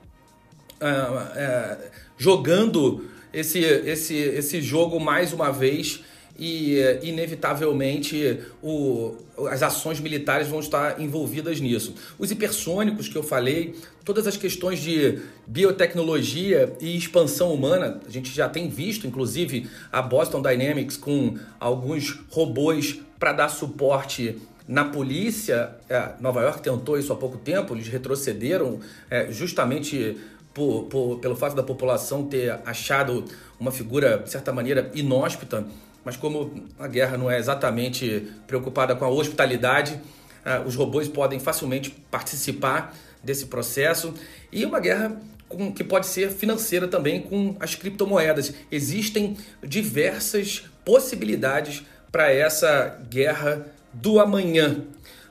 uh, 0.81 0.85
uh, 0.85 1.91
jogando 2.17 3.09
esse, 3.33 3.59
esse, 3.59 4.15
esse 4.15 4.61
jogo 4.61 4.99
mais 4.99 5.31
uma 5.31 5.51
vez 5.51 6.03
e 6.37 6.79
inevitavelmente 7.03 8.39
o, 8.63 9.15
as 9.49 9.61
ações 9.61 9.99
militares 9.99 10.47
vão 10.47 10.59
estar 10.59 10.99
envolvidas 10.99 11.59
nisso. 11.59 11.93
Os 12.17 12.31
hipersônicos 12.31 13.07
que 13.07 13.15
eu 13.15 13.23
falei, 13.23 13.75
todas 14.03 14.25
as 14.25 14.37
questões 14.37 14.79
de 14.79 15.19
biotecnologia 15.45 16.73
e 16.79 16.97
expansão 16.97 17.53
humana, 17.53 17.99
a 18.07 18.09
gente 18.09 18.31
já 18.31 18.49
tem 18.49 18.69
visto, 18.69 19.05
inclusive 19.05 19.69
a 19.91 20.01
Boston 20.01 20.41
Dynamics 20.41 20.97
com 20.97 21.37
alguns 21.59 22.19
robôs 22.29 22.99
para 23.19 23.33
dar 23.33 23.49
suporte 23.49 24.37
na 24.67 24.85
polícia. 24.85 25.75
É, 25.89 26.11
Nova 26.19 26.41
York 26.41 26.61
tentou 26.61 26.97
isso 26.97 27.11
há 27.11 27.15
pouco 27.15 27.37
tempo, 27.37 27.73
eles 27.73 27.87
retrocederam 27.87 28.79
é, 29.09 29.31
justamente 29.31 30.17
por, 30.53 30.83
por, 30.85 31.19
pelo 31.19 31.35
fato 31.35 31.55
da 31.55 31.63
população 31.63 32.25
ter 32.25 32.59
achado 32.65 33.25
uma 33.59 33.71
figura, 33.71 34.17
de 34.17 34.29
certa 34.29 34.51
maneira, 34.51 34.91
inóspita 34.93 35.65
mas 36.03 36.17
como 36.17 36.67
a 36.79 36.87
guerra 36.87 37.17
não 37.17 37.29
é 37.29 37.37
exatamente 37.37 38.27
preocupada 38.47 38.95
com 38.95 39.05
a 39.05 39.09
hospitalidade, 39.09 39.93
uh, 39.93 40.67
os 40.67 40.75
robôs 40.75 41.07
podem 41.07 41.39
facilmente 41.39 41.91
participar 42.09 42.95
desse 43.23 43.45
processo 43.45 44.13
e 44.51 44.65
uma 44.65 44.79
guerra 44.79 45.15
com, 45.47 45.71
que 45.71 45.83
pode 45.83 46.07
ser 46.07 46.31
financeira 46.31 46.87
também 46.87 47.21
com 47.21 47.55
as 47.59 47.75
criptomoedas. 47.75 48.53
Existem 48.71 49.37
diversas 49.61 50.63
possibilidades 50.83 51.83
para 52.11 52.31
essa 52.31 52.99
guerra 53.09 53.67
do 53.93 54.19
amanhã. 54.19 54.85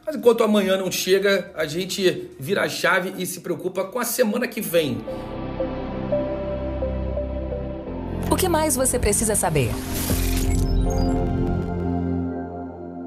Mas 0.05 0.17
enquanto 0.17 0.43
amanhã 0.43 0.77
não 0.77 0.91
chega, 0.91 1.53
a 1.55 1.67
gente 1.67 2.31
vira 2.39 2.63
a 2.63 2.69
chave 2.69 3.15
e 3.17 3.27
se 3.27 3.41
preocupa 3.41 3.85
com 3.85 3.99
a 3.99 4.05
semana 4.05 4.49
que 4.49 4.61
vem. 4.61 4.99
O 8.31 8.37
que 8.37 8.49
mais 8.49 8.77
você 8.77 8.99
precisa 8.99 9.35
saber? 9.35 9.71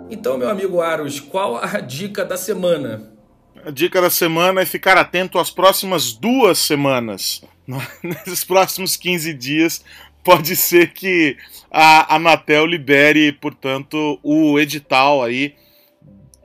Então, 0.10 0.38
meu 0.38 0.50
amigo 0.50 0.80
Aros, 0.80 1.20
qual 1.20 1.58
a 1.58 1.80
dica 1.80 2.24
da 2.24 2.38
semana? 2.38 3.12
A 3.66 3.72
dica 3.72 4.02
da 4.02 4.10
semana 4.10 4.62
é 4.62 4.66
ficar 4.66 4.98
atento 4.98 5.39
às 5.39 5.50
próximas 5.50 6.13
duas 6.13 6.60
semanas. 6.60 7.42
Nesses 8.04 8.44
próximos 8.44 8.96
15 8.96 9.34
dias, 9.34 9.84
pode 10.24 10.56
ser 10.56 10.94
que 10.94 11.38
a 11.70 12.16
Anatel 12.16 12.66
libere, 12.66 13.34
portanto, 13.34 14.20
o 14.24 14.60
edital 14.60 15.24
aí 15.24 15.56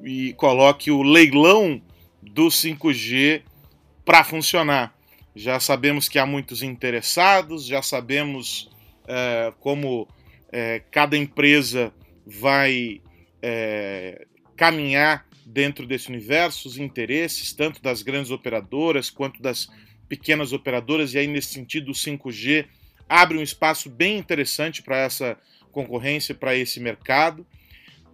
e 0.03 0.33
coloque 0.35 0.91
o 0.91 1.03
leilão 1.03 1.81
do 2.23 2.49
5G 2.49 3.43
para 4.05 4.25
funcionar. 4.25 4.95
Já 5.35 5.61
sabemos 5.61 6.09
que 6.09 6.19
há 6.19 6.27
muitos 6.27 6.63
interessados, 6.63 7.67
já 7.67 7.81
sabemos 7.83 8.71
é, 9.07 9.53
como 9.61 10.09
é, 10.51 10.83
cada 10.91 11.17
empresa 11.17 11.93
vai 12.27 13.01
é, 13.41 14.27
caminhar 14.57 15.27
dentro 15.47 15.87
desse 15.87 16.09
universo, 16.09 16.69
os 16.69 16.79
interesses 16.79 17.53
tanto 17.53 17.81
das 17.81 18.03
grandes 18.03 18.31
operadoras 18.31 19.09
quanto 19.09 19.41
das 19.41 19.69
pequenas 20.09 20.53
operadoras, 20.53 21.15
e 21.15 21.19
aí 21.19 21.27
nesse 21.27 21.53
sentido 21.53 21.91
o 21.91 21.95
5G 21.95 22.67
abre 23.09 23.39
um 23.39 23.43
espaço 23.43 23.89
bem 23.89 24.19
interessante 24.19 24.83
para 24.83 24.99
essa 24.99 25.37
concorrência, 25.73 26.35
para 26.35 26.55
esse 26.55 26.81
mercado. 26.81 27.47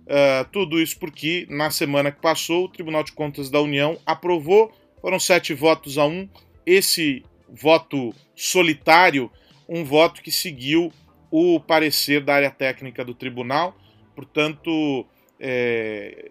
Uh, 0.02 0.44
tudo 0.52 0.80
isso 0.80 0.98
porque 0.98 1.46
na 1.48 1.70
semana 1.70 2.12
que 2.12 2.20
passou 2.20 2.66
o 2.66 2.68
Tribunal 2.68 3.02
de 3.02 3.12
Contas 3.12 3.48
da 3.48 3.60
União 3.60 3.98
aprovou, 4.04 4.70
foram 5.00 5.18
sete 5.18 5.54
votos 5.54 5.96
a 5.96 6.06
um, 6.06 6.28
esse 6.66 7.22
voto 7.48 8.14
solitário, 8.34 9.30
um 9.68 9.84
voto 9.84 10.22
que 10.22 10.30
seguiu 10.30 10.92
o 11.30 11.58
parecer 11.58 12.22
da 12.22 12.34
área 12.34 12.50
técnica 12.50 13.04
do 13.04 13.14
tribunal, 13.14 13.76
portanto, 14.14 15.06
é, 15.40 16.30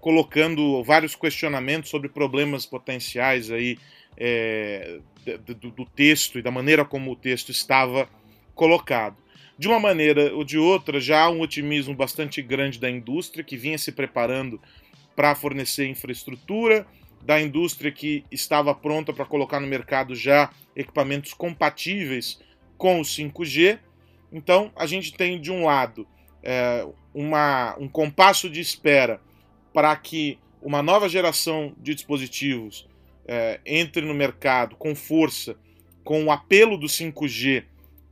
colocando 0.00 0.82
vários 0.82 1.14
questionamentos 1.14 1.90
sobre 1.90 2.08
problemas 2.08 2.66
potenciais 2.66 3.50
aí 3.50 3.78
é, 4.16 5.00
do, 5.24 5.70
do 5.70 5.84
texto 5.84 6.38
e 6.38 6.42
da 6.42 6.50
maneira 6.50 6.84
como 6.84 7.12
o 7.12 7.16
texto 7.16 7.50
estava 7.50 8.08
colocado. 8.54 9.16
De 9.56 9.68
uma 9.68 9.78
maneira 9.78 10.34
ou 10.34 10.44
de 10.44 10.58
outra, 10.58 11.00
já 11.00 11.22
há 11.24 11.30
um 11.30 11.40
otimismo 11.40 11.94
bastante 11.94 12.42
grande 12.42 12.78
da 12.80 12.90
indústria 12.90 13.44
que 13.44 13.56
vinha 13.56 13.78
se 13.78 13.92
preparando 13.92 14.60
para 15.14 15.34
fornecer 15.34 15.86
infraestrutura, 15.86 16.86
da 17.22 17.40
indústria 17.40 17.90
que 17.90 18.24
estava 18.30 18.74
pronta 18.74 19.12
para 19.12 19.24
colocar 19.24 19.60
no 19.60 19.66
mercado 19.66 20.14
já 20.14 20.50
equipamentos 20.76 21.32
compatíveis 21.32 22.40
com 22.76 23.00
o 23.00 23.04
5G. 23.04 23.78
Então, 24.32 24.72
a 24.76 24.86
gente 24.86 25.14
tem 25.14 25.40
de 25.40 25.50
um 25.50 25.64
lado 25.64 26.06
é, 26.42 26.86
uma, 27.14 27.76
um 27.78 27.88
compasso 27.88 28.50
de 28.50 28.60
espera 28.60 29.20
para 29.72 29.94
que 29.96 30.38
uma 30.60 30.82
nova 30.82 31.08
geração 31.08 31.74
de 31.78 31.94
dispositivos 31.94 32.86
é, 33.26 33.60
entre 33.64 34.02
no 34.02 34.14
mercado 34.14 34.76
com 34.76 34.94
força, 34.94 35.56
com 36.02 36.24
o 36.24 36.30
apelo 36.30 36.76
do 36.76 36.86
5G 36.86 37.64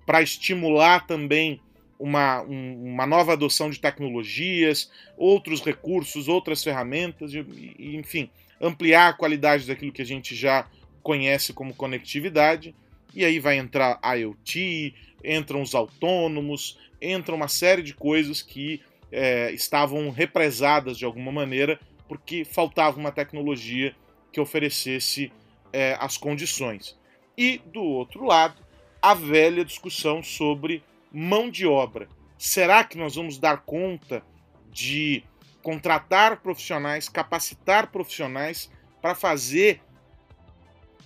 para 0.06 0.22
estimular 0.22 1.06
também 1.06 1.60
uma, 1.98 2.42
um, 2.42 2.92
uma 2.92 3.06
nova 3.06 3.34
adoção 3.34 3.70
de 3.70 3.78
tecnologias, 3.80 4.90
outros 5.16 5.62
recursos, 5.62 6.26
outras 6.26 6.62
ferramentas, 6.62 7.32
e, 7.32 7.96
enfim, 7.96 8.28
ampliar 8.60 9.08
a 9.08 9.12
qualidade 9.12 9.66
daquilo 9.66 9.92
que 9.92 10.02
a 10.02 10.06
gente 10.06 10.34
já 10.34 10.68
conhece 11.02 11.52
como 11.52 11.74
conectividade. 11.74 12.74
E 13.14 13.24
aí 13.24 13.38
vai 13.38 13.58
entrar 13.58 14.00
IoT, 14.16 14.94
entram 15.24 15.62
os 15.62 15.74
autônomos, 15.74 16.78
entra 17.00 17.34
uma 17.34 17.48
série 17.48 17.82
de 17.82 17.94
coisas 17.94 18.42
que 18.42 18.80
é, 19.12 19.52
estavam 19.52 20.10
represadas 20.10 20.96
de 20.96 21.04
alguma 21.04 21.30
maneira 21.30 21.78
porque 22.08 22.44
faltava 22.44 22.98
uma 22.98 23.12
tecnologia 23.12 23.94
que 24.32 24.40
oferecesse 24.40 25.32
é, 25.72 25.96
as 26.00 26.16
condições. 26.16 26.98
E 27.36 27.58
do 27.66 27.82
outro 27.82 28.24
lado, 28.24 28.62
a 29.00 29.14
velha 29.14 29.64
discussão 29.64 30.22
sobre 30.22 30.82
mão 31.12 31.50
de 31.50 31.66
obra. 31.66 32.08
Será 32.38 32.82
que 32.82 32.96
nós 32.96 33.14
vamos 33.14 33.38
dar 33.38 33.58
conta 33.58 34.22
de 34.70 35.22
contratar 35.62 36.40
profissionais, 36.40 37.08
capacitar 37.08 37.90
profissionais 37.90 38.70
para 39.00 39.14
fazer 39.14 39.80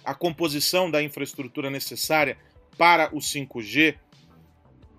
a 0.05 0.15
composição 0.15 0.91
da 0.91 1.03
infraestrutura 1.03 1.69
necessária 1.69 2.39
para 2.79 3.15
o 3.15 3.19
5G? 3.19 3.97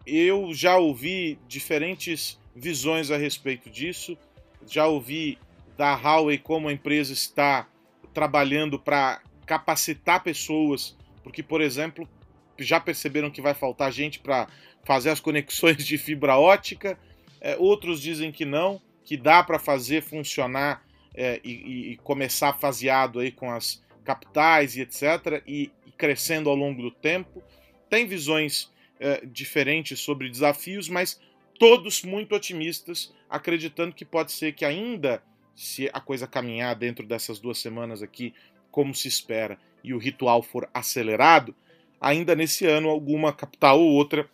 Eu 0.06 0.54
já 0.54 0.78
ouvi 0.78 1.40
diferentes 1.48 2.40
visões 2.56 3.12
a 3.12 3.18
respeito 3.18 3.70
disso. 3.70 4.18
Já 4.66 4.88
ouvi 4.88 5.38
da 5.78 5.94
Huawei 5.96 6.38
como 6.38 6.70
a 6.70 6.74
empresa 6.74 7.14
está 7.14 7.68
trabalhando 8.18 8.80
para 8.80 9.22
capacitar 9.46 10.24
pessoas, 10.24 10.98
porque, 11.22 11.44
por 11.44 11.62
exemplo, 11.62 12.10
já 12.58 12.80
perceberam 12.80 13.30
que 13.30 13.44
vai 13.44 13.54
faltar 13.54 13.92
gente 13.92 14.18
para 14.18 14.48
fazer 14.84 15.12
as 15.12 15.20
conexões 15.20 15.86
de 15.86 16.00
fibra 16.00 16.36
ótica. 16.36 16.98
É, 17.40 17.56
outros 17.58 18.02
dizem 18.02 18.32
que 18.32 18.44
não, 18.44 18.82
que 19.04 19.16
dá 19.16 19.44
para 19.44 19.60
fazer 19.60 20.02
funcionar 20.02 20.84
é, 21.14 21.40
e, 21.44 21.92
e, 21.92 21.98
começar 21.98 22.54
faseado 22.54 23.20
aí 23.20 23.32
com 23.32 23.52
as 23.52 23.84
capitais 24.04 24.76
e 24.76 24.82
etc. 24.82 25.44
E, 25.46 25.72
e 25.86 25.92
crescendo 25.92 26.50
ao 26.50 26.56
longo 26.56 26.82
do 26.82 26.90
tempo. 26.90 27.44
Tem 27.88 28.08
visões 28.08 28.74
é, 29.00 29.24
diferentes 29.28 30.00
sobre 30.00 30.28
desafios, 30.28 30.90
mas 30.90 31.22
todos 31.60 32.02
muito 32.02 32.34
otimistas, 32.34 33.14
acreditando 33.30 33.94
que 33.94 34.04
pode 34.04 34.32
ser 34.32 34.54
que 34.54 34.66
ainda, 34.66 35.22
se 35.58 35.90
a 35.92 36.00
coisa 36.00 36.28
caminhar 36.28 36.76
dentro 36.76 37.04
dessas 37.04 37.40
duas 37.40 37.58
semanas 37.58 38.04
aqui, 38.04 38.32
como 38.70 38.94
se 38.94 39.08
espera, 39.08 39.58
e 39.84 39.92
o 39.92 39.98
ritual 39.98 40.44
for 40.44 40.70
acelerado, 40.72 41.56
ainda 42.00 42.36
nesse 42.36 42.68
ano 42.68 42.90
alguma 42.90 43.34
capital 43.34 43.82
ou 43.82 43.92
outra 43.92 44.30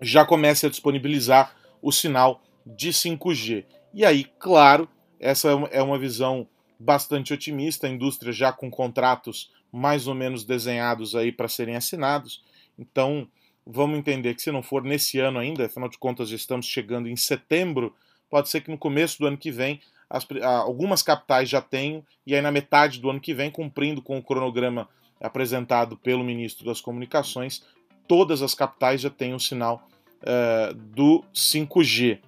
já 0.00 0.24
comece 0.24 0.66
a 0.66 0.68
disponibilizar 0.68 1.54
o 1.80 1.92
sinal 1.92 2.42
de 2.66 2.90
5G. 2.90 3.64
E 3.92 4.04
aí, 4.04 4.24
claro, 4.38 4.88
essa 5.20 5.48
é 5.70 5.80
uma 5.80 5.98
visão 5.98 6.48
bastante 6.76 7.32
otimista, 7.32 7.86
a 7.86 7.90
indústria 7.90 8.32
já 8.32 8.52
com 8.52 8.68
contratos 8.68 9.52
mais 9.70 10.08
ou 10.08 10.14
menos 10.14 10.44
desenhados 10.44 11.14
aí 11.14 11.30
para 11.30 11.46
serem 11.46 11.76
assinados. 11.76 12.42
Então, 12.76 13.28
vamos 13.64 13.96
entender 13.96 14.34
que 14.34 14.42
se 14.42 14.50
não 14.50 14.62
for 14.62 14.82
nesse 14.82 15.20
ano 15.20 15.38
ainda, 15.38 15.66
afinal 15.66 15.88
de 15.88 15.98
contas 15.98 16.28
já 16.28 16.36
estamos 16.36 16.66
chegando 16.66 17.08
em 17.08 17.16
setembro, 17.16 17.94
pode 18.34 18.48
ser 18.48 18.62
que 18.62 18.70
no 18.72 18.76
começo 18.76 19.20
do 19.20 19.28
ano 19.28 19.36
que 19.38 19.52
vem 19.52 19.80
as, 20.10 20.26
algumas 20.64 21.02
capitais 21.02 21.48
já 21.48 21.60
tenham, 21.60 22.02
e 22.26 22.34
aí 22.34 22.42
na 22.42 22.50
metade 22.50 22.98
do 22.98 23.08
ano 23.08 23.20
que 23.20 23.32
vem, 23.32 23.48
cumprindo 23.48 24.02
com 24.02 24.18
o 24.18 24.22
cronograma 24.24 24.88
apresentado 25.20 25.96
pelo 25.96 26.24
ministro 26.24 26.66
das 26.66 26.80
Comunicações, 26.80 27.62
todas 28.08 28.42
as 28.42 28.52
capitais 28.52 29.02
já 29.02 29.08
tenham 29.08 29.38
sinal 29.38 29.88
uh, 30.20 30.74
do 30.74 31.22
5G. 31.32 32.18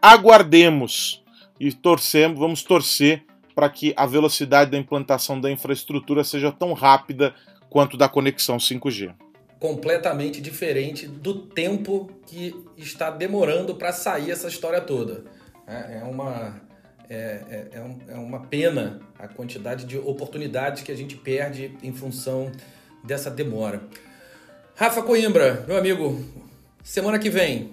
Aguardemos. 0.00 1.22
e 1.60 1.70
torcemos, 1.70 2.38
vamos 2.38 2.62
torcer 2.62 3.22
para 3.54 3.68
que 3.68 3.92
a 3.94 4.06
velocidade 4.06 4.70
da 4.70 4.78
implantação 4.78 5.38
da 5.38 5.50
infraestrutura 5.50 6.24
seja 6.24 6.50
tão 6.50 6.72
rápida 6.72 7.34
quanto 7.68 7.98
da 7.98 8.08
conexão 8.08 8.56
5G. 8.56 9.14
Completamente 9.58 10.40
diferente 10.40 11.06
do 11.06 11.46
tempo 11.46 12.10
que 12.26 12.54
está 12.76 13.10
demorando 13.10 13.74
para 13.74 13.92
sair 13.92 14.30
essa 14.30 14.48
história 14.48 14.80
toda. 14.80 15.24
É, 15.66 16.00
é 16.00 16.04
uma, 16.04 16.60
é, 17.08 17.14
é, 17.14 17.68
é, 17.72 18.14
é 18.14 18.16
uma 18.16 18.40
pena 18.40 19.00
a 19.18 19.26
quantidade 19.26 19.84
de 19.84 19.96
oportunidades 19.96 20.82
que 20.82 20.92
a 20.92 20.96
gente 20.96 21.16
perde 21.16 21.76
em 21.82 21.92
função 21.92 22.52
dessa 23.04 23.30
demora. 23.30 23.82
Rafa 24.74 25.02
Coimbra, 25.02 25.64
meu 25.66 25.76
amigo, 25.76 26.22
semana 26.82 27.18
que 27.18 27.30
vem. 27.30 27.70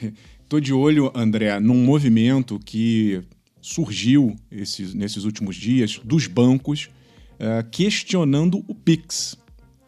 Tô 0.48 0.60
de 0.60 0.72
olho, 0.72 1.12
André, 1.14 1.58
num 1.60 1.84
movimento 1.84 2.58
que 2.58 3.22
surgiu 3.60 4.36
esses, 4.50 4.94
nesses 4.94 5.24
últimos 5.24 5.56
dias 5.56 6.00
dos 6.02 6.26
bancos 6.26 6.90
uh, 7.34 7.68
questionando 7.70 8.64
o 8.66 8.74
Pix. 8.74 9.36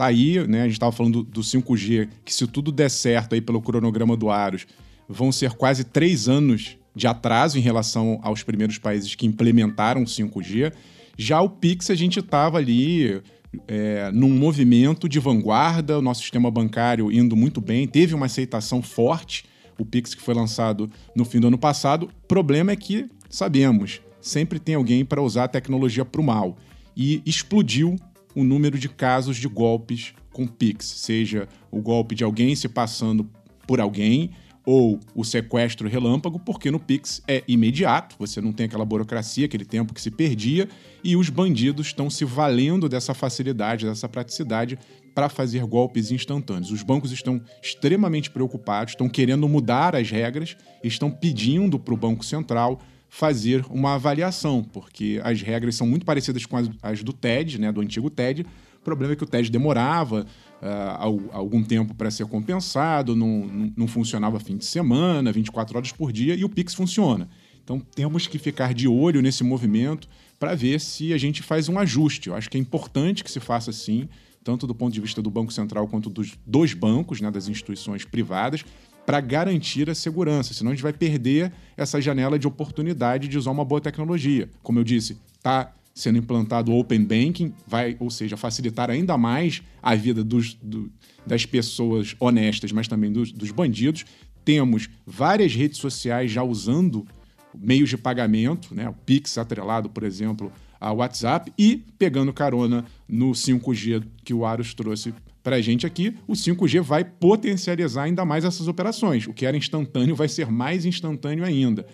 Tá 0.02 0.06
aí, 0.06 0.44
né? 0.48 0.62
A 0.62 0.64
gente 0.64 0.72
estava 0.72 0.90
falando 0.90 1.22
do, 1.22 1.30
do 1.30 1.40
5G, 1.42 2.08
que 2.24 2.34
se 2.34 2.44
tudo 2.48 2.72
der 2.72 2.90
certo 2.90 3.36
aí 3.36 3.40
pelo 3.40 3.62
cronograma 3.62 4.16
do 4.16 4.30
Aros, 4.30 4.66
vão 5.08 5.30
ser 5.30 5.52
quase 5.52 5.84
três 5.84 6.28
anos 6.28 6.76
de 6.92 7.06
atraso 7.06 7.56
em 7.56 7.60
relação 7.60 8.18
aos 8.20 8.42
primeiros 8.42 8.78
países 8.78 9.14
que 9.14 9.26
implementaram 9.26 10.02
5G. 10.02 10.72
Já 11.16 11.40
o 11.40 11.48
Pix, 11.48 11.88
a 11.88 11.94
gente 11.94 12.18
estava 12.18 12.58
ali 12.58 13.22
é, 13.68 14.10
num 14.12 14.30
movimento 14.30 15.08
de 15.08 15.20
vanguarda, 15.20 16.00
o 16.00 16.02
nosso 16.02 16.22
sistema 16.22 16.50
bancário 16.50 17.12
indo 17.12 17.36
muito 17.36 17.60
bem, 17.60 17.86
teve 17.86 18.12
uma 18.12 18.26
aceitação 18.26 18.82
forte, 18.82 19.44
o 19.78 19.86
Pix 19.86 20.16
que 20.16 20.22
foi 20.22 20.34
lançado 20.34 20.90
no 21.14 21.24
fim 21.24 21.38
do 21.38 21.46
ano 21.46 21.58
passado. 21.58 22.10
O 22.24 22.26
problema 22.26 22.72
é 22.72 22.76
que, 22.76 23.08
sabemos, 23.30 24.00
sempre 24.20 24.58
tem 24.58 24.74
alguém 24.74 25.04
para 25.04 25.22
usar 25.22 25.44
a 25.44 25.48
tecnologia 25.48 26.04
para 26.04 26.20
o 26.20 26.24
mal. 26.24 26.58
E 26.96 27.22
explodiu 27.24 27.94
o 28.34 28.44
número 28.44 28.78
de 28.78 28.88
casos 28.88 29.36
de 29.36 29.48
golpes 29.48 30.14
com 30.32 30.46
Pix, 30.46 30.86
seja 30.86 31.48
o 31.70 31.80
golpe 31.80 32.14
de 32.14 32.24
alguém 32.24 32.54
se 32.54 32.68
passando 32.68 33.28
por 33.66 33.80
alguém, 33.80 34.30
ou 34.64 35.00
o 35.14 35.24
sequestro 35.24 35.88
relâmpago, 35.88 36.38
porque 36.38 36.70
no 36.70 36.78
Pix 36.78 37.20
é 37.26 37.42
imediato, 37.48 38.14
você 38.18 38.40
não 38.40 38.52
tem 38.52 38.66
aquela 38.66 38.84
burocracia, 38.84 39.46
aquele 39.46 39.64
tempo 39.64 39.92
que 39.92 40.00
se 40.00 40.10
perdia, 40.10 40.68
e 41.02 41.16
os 41.16 41.28
bandidos 41.28 41.88
estão 41.88 42.08
se 42.08 42.24
valendo 42.24 42.88
dessa 42.88 43.12
facilidade, 43.12 43.86
dessa 43.86 44.08
praticidade 44.08 44.78
para 45.14 45.28
fazer 45.28 45.64
golpes 45.66 46.10
instantâneos. 46.10 46.70
Os 46.70 46.82
bancos 46.82 47.10
estão 47.12 47.40
extremamente 47.60 48.30
preocupados, 48.30 48.92
estão 48.92 49.08
querendo 49.08 49.48
mudar 49.48 49.96
as 49.96 50.10
regras, 50.10 50.56
estão 50.82 51.10
pedindo 51.10 51.78
para 51.78 51.94
o 51.94 51.96
Banco 51.96 52.24
Central 52.24 52.80
fazer 53.14 53.62
uma 53.68 53.96
avaliação, 53.96 54.64
porque 54.64 55.20
as 55.22 55.42
regras 55.42 55.76
são 55.76 55.86
muito 55.86 56.06
parecidas 56.06 56.46
com 56.46 56.56
as, 56.56 56.70
as 56.82 57.02
do 57.02 57.12
TED, 57.12 57.60
né, 57.60 57.70
do 57.70 57.82
antigo 57.82 58.08
TED. 58.08 58.46
O 58.80 58.82
problema 58.82 59.12
é 59.12 59.16
que 59.16 59.22
o 59.22 59.26
TED 59.26 59.50
demorava, 59.50 60.26
uh, 60.62 61.30
algum 61.30 61.62
tempo 61.62 61.94
para 61.94 62.10
ser 62.10 62.24
compensado, 62.24 63.14
não, 63.14 63.46
não, 63.46 63.72
não 63.76 63.86
funcionava 63.86 64.40
fim 64.40 64.56
de 64.56 64.64
semana, 64.64 65.30
24 65.30 65.76
horas 65.76 65.92
por 65.92 66.10
dia, 66.10 66.34
e 66.34 66.42
o 66.42 66.48
Pix 66.48 66.72
funciona. 66.72 67.28
Então 67.62 67.78
temos 67.78 68.26
que 68.26 68.38
ficar 68.38 68.72
de 68.72 68.88
olho 68.88 69.20
nesse 69.20 69.44
movimento 69.44 70.08
para 70.38 70.54
ver 70.54 70.80
se 70.80 71.12
a 71.12 71.18
gente 71.18 71.42
faz 71.42 71.68
um 71.68 71.78
ajuste. 71.78 72.30
Eu 72.30 72.34
acho 72.34 72.48
que 72.48 72.56
é 72.56 72.60
importante 72.60 73.22
que 73.22 73.30
se 73.30 73.40
faça 73.40 73.68
assim, 73.68 74.08
tanto 74.42 74.66
do 74.66 74.74
ponto 74.74 74.94
de 74.94 75.02
vista 75.02 75.20
do 75.20 75.30
Banco 75.30 75.52
Central 75.52 75.86
quanto 75.86 76.08
dos, 76.08 76.32
dos 76.46 76.72
bancos, 76.72 77.20
né, 77.20 77.30
das 77.30 77.46
instituições 77.46 78.06
privadas, 78.06 78.64
para 79.04 79.20
garantir 79.20 79.90
a 79.90 79.94
segurança. 79.94 80.54
Senão 80.54 80.70
a 80.70 80.74
gente 80.74 80.82
vai 80.82 80.92
perder 80.92 81.52
essa 81.76 82.00
janela 82.00 82.38
de 82.38 82.46
oportunidade 82.46 83.28
de 83.28 83.36
usar 83.36 83.50
uma 83.50 83.64
boa 83.64 83.80
tecnologia. 83.80 84.48
Como 84.62 84.78
eu 84.78 84.84
disse, 84.84 85.18
está 85.36 85.72
sendo 85.94 86.18
implantado 86.18 86.72
o 86.72 86.78
Open 86.78 87.04
Banking, 87.04 87.52
vai, 87.66 87.96
ou 88.00 88.10
seja, 88.10 88.36
facilitar 88.36 88.90
ainda 88.90 89.18
mais 89.18 89.62
a 89.82 89.94
vida 89.94 90.24
dos, 90.24 90.54
do, 90.54 90.90
das 91.26 91.44
pessoas 91.44 92.16
honestas, 92.18 92.72
mas 92.72 92.88
também 92.88 93.12
dos, 93.12 93.30
dos 93.30 93.50
bandidos. 93.50 94.04
Temos 94.44 94.88
várias 95.06 95.54
redes 95.54 95.78
sociais 95.78 96.30
já 96.30 96.42
usando 96.42 97.06
meios 97.54 97.90
de 97.90 97.98
pagamento, 97.98 98.74
né? 98.74 98.88
o 98.88 98.94
Pix 98.94 99.36
atrelado, 99.36 99.90
por 99.90 100.02
exemplo, 100.02 100.50
ao 100.80 100.96
WhatsApp, 100.96 101.52
e 101.58 101.84
pegando 101.98 102.32
carona 102.32 102.84
no 103.06 103.32
5G 103.32 104.02
que 104.24 104.32
o 104.32 104.44
Aros 104.44 104.74
trouxe 104.74 105.14
para 105.42 105.56
a 105.56 105.60
gente 105.60 105.86
aqui, 105.86 106.16
o 106.26 106.34
5G 106.34 106.80
vai 106.80 107.04
potencializar 107.04 108.04
ainda 108.04 108.24
mais 108.24 108.44
essas 108.44 108.68
operações. 108.68 109.26
O 109.26 109.32
que 109.32 109.44
era 109.44 109.56
instantâneo 109.56 110.14
vai 110.14 110.28
ser 110.28 110.50
mais 110.50 110.84
instantâneo 110.84 111.44
ainda. 111.44 111.86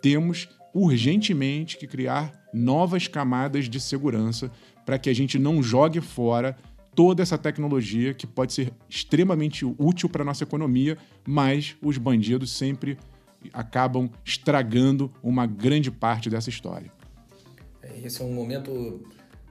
Temos 0.00 0.48
urgentemente 0.72 1.76
que 1.76 1.86
criar 1.86 2.32
novas 2.52 3.06
camadas 3.06 3.68
de 3.68 3.78
segurança 3.78 4.50
para 4.84 4.98
que 4.98 5.10
a 5.10 5.14
gente 5.14 5.38
não 5.38 5.62
jogue 5.62 6.00
fora 6.00 6.56
toda 6.94 7.22
essa 7.22 7.36
tecnologia 7.36 8.14
que 8.14 8.26
pode 8.26 8.52
ser 8.52 8.72
extremamente 8.88 9.64
útil 9.64 10.08
para 10.08 10.22
a 10.22 10.24
nossa 10.24 10.44
economia, 10.44 10.96
mas 11.26 11.76
os 11.82 11.98
bandidos 11.98 12.52
sempre 12.52 12.96
acabam 13.52 14.08
estragando 14.24 15.12
uma 15.22 15.46
grande 15.46 15.90
parte 15.90 16.30
dessa 16.30 16.48
história. 16.48 16.90
É, 17.82 18.00
esse 18.04 18.22
é 18.22 18.24
um 18.24 18.32
momento 18.32 19.02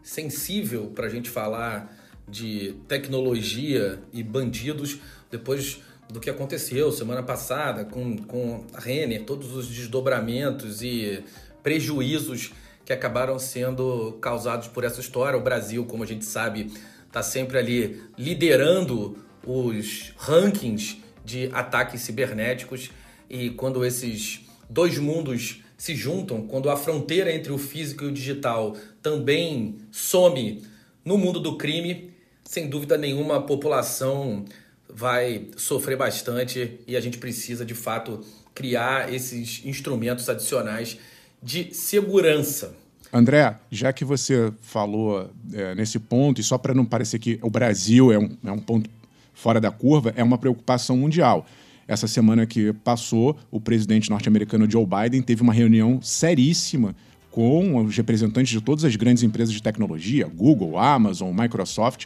sensível 0.02 0.88
para 0.88 1.06
a 1.06 1.10
gente 1.10 1.30
falar 1.30 2.03
de 2.28 2.76
tecnologia 2.88 4.00
e 4.12 4.24
bandidos 4.24 5.00
depois 5.30 5.82
do 6.10 6.20
que 6.20 6.30
aconteceu 6.30 6.92
semana 6.92 7.24
passada 7.24 7.86
com, 7.86 8.18
com 8.18 8.66
a 8.74 8.80
Renner, 8.80 9.24
todos 9.24 9.56
os 9.56 9.68
desdobramentos 9.68 10.82
e 10.82 11.24
prejuízos 11.62 12.52
que 12.86 12.94
acabaram 12.94 13.40
sendo 13.40 14.14
causados 14.22 14.68
por 14.68 14.84
essa 14.84 15.00
história. 15.00 15.38
O 15.38 15.42
Brasil, 15.42 15.86
como 15.86 16.04
a 16.04 16.08
gente 16.08 16.26
sabe, 16.26 16.72
está 17.08 17.24
sempre 17.24 17.58
ali 17.58 18.02
liderando 18.18 19.18
os 19.46 20.14
rankings 20.18 20.98
de 21.24 21.50
ataques 21.54 22.02
cibernéticos 22.02 22.92
e 23.30 23.50
quando 23.52 23.86
esses 23.86 24.42
dois 24.70 24.98
mundos 24.98 25.64
se 25.78 25.96
juntam, 25.96 26.48
quando 26.48 26.70
a 26.70 26.78
fronteira 26.78 27.34
entre 27.34 27.52
o 27.52 27.58
físico 27.58 28.04
e 28.04 28.08
o 28.08 28.12
digital 28.12 28.76
também 29.02 29.78
some 29.92 30.64
no 31.04 31.18
mundo 31.18 31.40
do 31.40 31.58
crime, 31.58 32.13
sem 32.44 32.68
dúvida 32.68 32.98
nenhuma 32.98 33.38
a 33.38 33.42
população 33.42 34.46
vai 34.90 35.48
sofrer 35.58 35.98
bastante 35.98 36.80
e 36.88 36.96
a 36.96 37.02
gente 37.02 37.18
precisa 37.18 37.66
de 37.66 37.74
fato 37.74 38.22
criar 38.54 39.12
esses 39.12 39.62
instrumentos 39.66 40.30
adicionais 40.30 40.98
de 41.42 41.74
segurança. 41.74 42.76
André, 43.12 43.56
já 43.72 43.94
que 43.94 44.04
você 44.04 44.52
falou 44.62 45.30
é, 45.54 45.76
nesse 45.76 46.00
ponto, 46.00 46.42
e 46.42 46.44
só 46.44 46.58
para 46.58 46.74
não 46.74 46.86
parecer 46.86 47.20
que 47.20 47.38
o 47.42 47.50
Brasil 47.50 48.12
é 48.12 48.18
um, 48.18 48.38
é 48.44 48.52
um 48.52 48.60
ponto 48.60 48.90
fora 49.34 49.60
da 49.60 49.72
curva, 49.72 50.14
é 50.16 50.24
uma 50.24 50.38
preocupação 50.38 50.98
mundial. 50.98 51.46
Essa 51.88 52.08
semana 52.08 52.46
que 52.46 52.72
passou, 52.74 53.38
o 53.52 53.60
presidente 53.60 54.10
norte-americano 54.10 54.70
Joe 54.70 54.86
Biden 54.86 55.22
teve 55.22 55.42
uma 55.42 55.54
reunião 55.54 56.02
seríssima 56.02 56.96
com 57.30 57.84
os 57.84 57.96
representantes 57.98 58.52
de 58.52 58.62
todas 58.62 58.86
as 58.86 58.96
grandes 58.96 59.24
empresas 59.24 59.54
de 59.54 59.62
tecnologia, 59.62 60.28
Google, 60.28 60.78
Amazon, 60.78 61.36
Microsoft, 61.36 62.06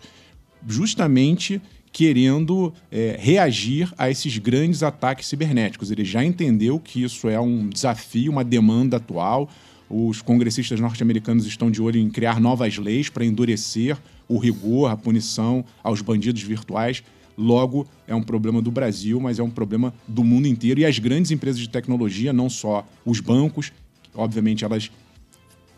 justamente 0.67 1.62
querendo 1.91 2.73
é, 2.91 3.17
reagir 3.19 3.91
a 3.97 4.10
esses 4.10 4.38
grandes 4.38 4.84
ataques 4.84 5.27
cibernéticos. 5.27 5.89
Ele 5.89 6.06
já 6.06 6.23
entendeu 6.23 6.80
que 6.80 7.01
isso 7.01 7.27
é 7.27 7.39
um 7.39 7.69
desafio, 7.69 8.32
uma 8.32 8.43
demanda 8.43 8.97
atual. 8.97 9.49
Os 9.89 10.21
congressistas 10.21 10.80
norte-americanos 10.80 11.45
estão 11.45 11.71
de 11.71 11.82
olho 11.82 11.99
em 11.99 12.10
criar 12.10 12.39
novas 12.39 12.77
leis 12.77 13.10
para 13.10 13.25
endurecer 13.25 13.97
o 14.27 14.38
rigor, 14.38 14.91
a 14.91 14.97
punição 14.97 15.63
aos 15.82 16.01
bandidos 16.01 16.43
virtuais. 16.43 17.01
Logo, 17.38 17.88
é 18.08 18.13
um 18.13 18.21
problema 18.21 18.62
do 18.62 18.69
Brasil, 18.69 19.19
mas 19.19 19.39
é 19.39 19.43
um 19.43 19.49
problema 19.49 19.93
do 20.08 20.23
mundo 20.23 20.47
inteiro. 20.47 20.82
E 20.82 20.86
as 20.86 20.99
grandes 20.99 21.32
empresas 21.32 21.60
de 21.60 21.69
tecnologia, 21.69 22.34
não 22.34 22.49
só 22.49 22.86
os 23.06 23.19
bancos, 23.19 23.71
obviamente 24.13 24.65
elas 24.65 24.91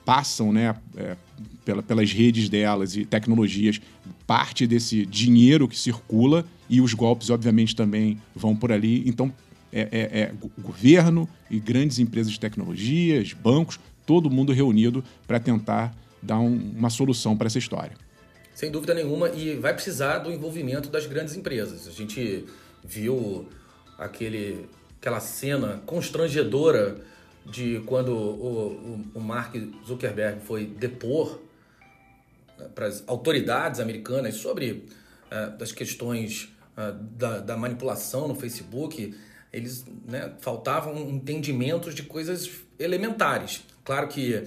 passam 0.09 0.51
né, 0.51 0.75
é, 0.97 1.15
pela, 1.63 1.83
pelas 1.83 2.11
redes 2.11 2.49
delas 2.49 2.95
e 2.95 3.05
tecnologias 3.05 3.79
parte 4.25 4.65
desse 4.65 5.05
dinheiro 5.05 5.67
que 5.67 5.77
circula 5.77 6.43
e 6.67 6.81
os 6.81 6.95
golpes, 6.95 7.29
obviamente, 7.29 7.75
também 7.75 8.19
vão 8.35 8.55
por 8.55 8.71
ali. 8.71 9.07
Então, 9.07 9.31
é, 9.71 9.81
é, 9.81 10.19
é 10.21 10.33
governo 10.57 11.29
e 11.47 11.59
grandes 11.59 11.99
empresas 11.99 12.33
de 12.33 12.39
tecnologias, 12.39 13.33
bancos, 13.33 13.79
todo 14.03 14.31
mundo 14.31 14.51
reunido 14.51 15.03
para 15.27 15.39
tentar 15.39 15.95
dar 16.23 16.39
um, 16.39 16.71
uma 16.75 16.89
solução 16.89 17.37
para 17.37 17.45
essa 17.45 17.59
história. 17.59 17.95
Sem 18.55 18.71
dúvida 18.71 18.95
nenhuma, 18.95 19.29
e 19.29 19.57
vai 19.57 19.75
precisar 19.75 20.17
do 20.17 20.31
envolvimento 20.31 20.89
das 20.89 21.05
grandes 21.05 21.35
empresas. 21.35 21.87
A 21.87 21.91
gente 21.91 22.45
viu 22.83 23.47
aquele, 23.95 24.65
aquela 24.99 25.19
cena 25.19 25.83
constrangedora 25.85 26.97
de 27.49 27.81
quando 27.85 28.09
o, 28.09 29.05
o, 29.13 29.19
o 29.19 29.19
Mark 29.19 29.55
Zuckerberg 29.85 30.41
foi 30.41 30.65
depor 30.65 31.39
né, 32.57 32.67
para 32.75 32.87
as 32.87 33.03
autoridades 33.07 33.79
americanas 33.79 34.35
sobre 34.35 34.71
uh, 34.71 35.61
as 35.61 35.71
questões 35.71 36.53
uh, 36.77 36.93
da, 37.17 37.39
da, 37.39 37.57
manipulação 37.57 38.27
no 38.27 38.35
Facebook, 38.35 39.15
eles 39.51 39.85
né, 40.07 40.33
faltavam 40.39 40.95
entendimentos 41.09 41.95
de 41.95 42.03
coisas 42.03 42.49
elementares. 42.77 43.63
Claro 43.83 44.07
que 44.07 44.43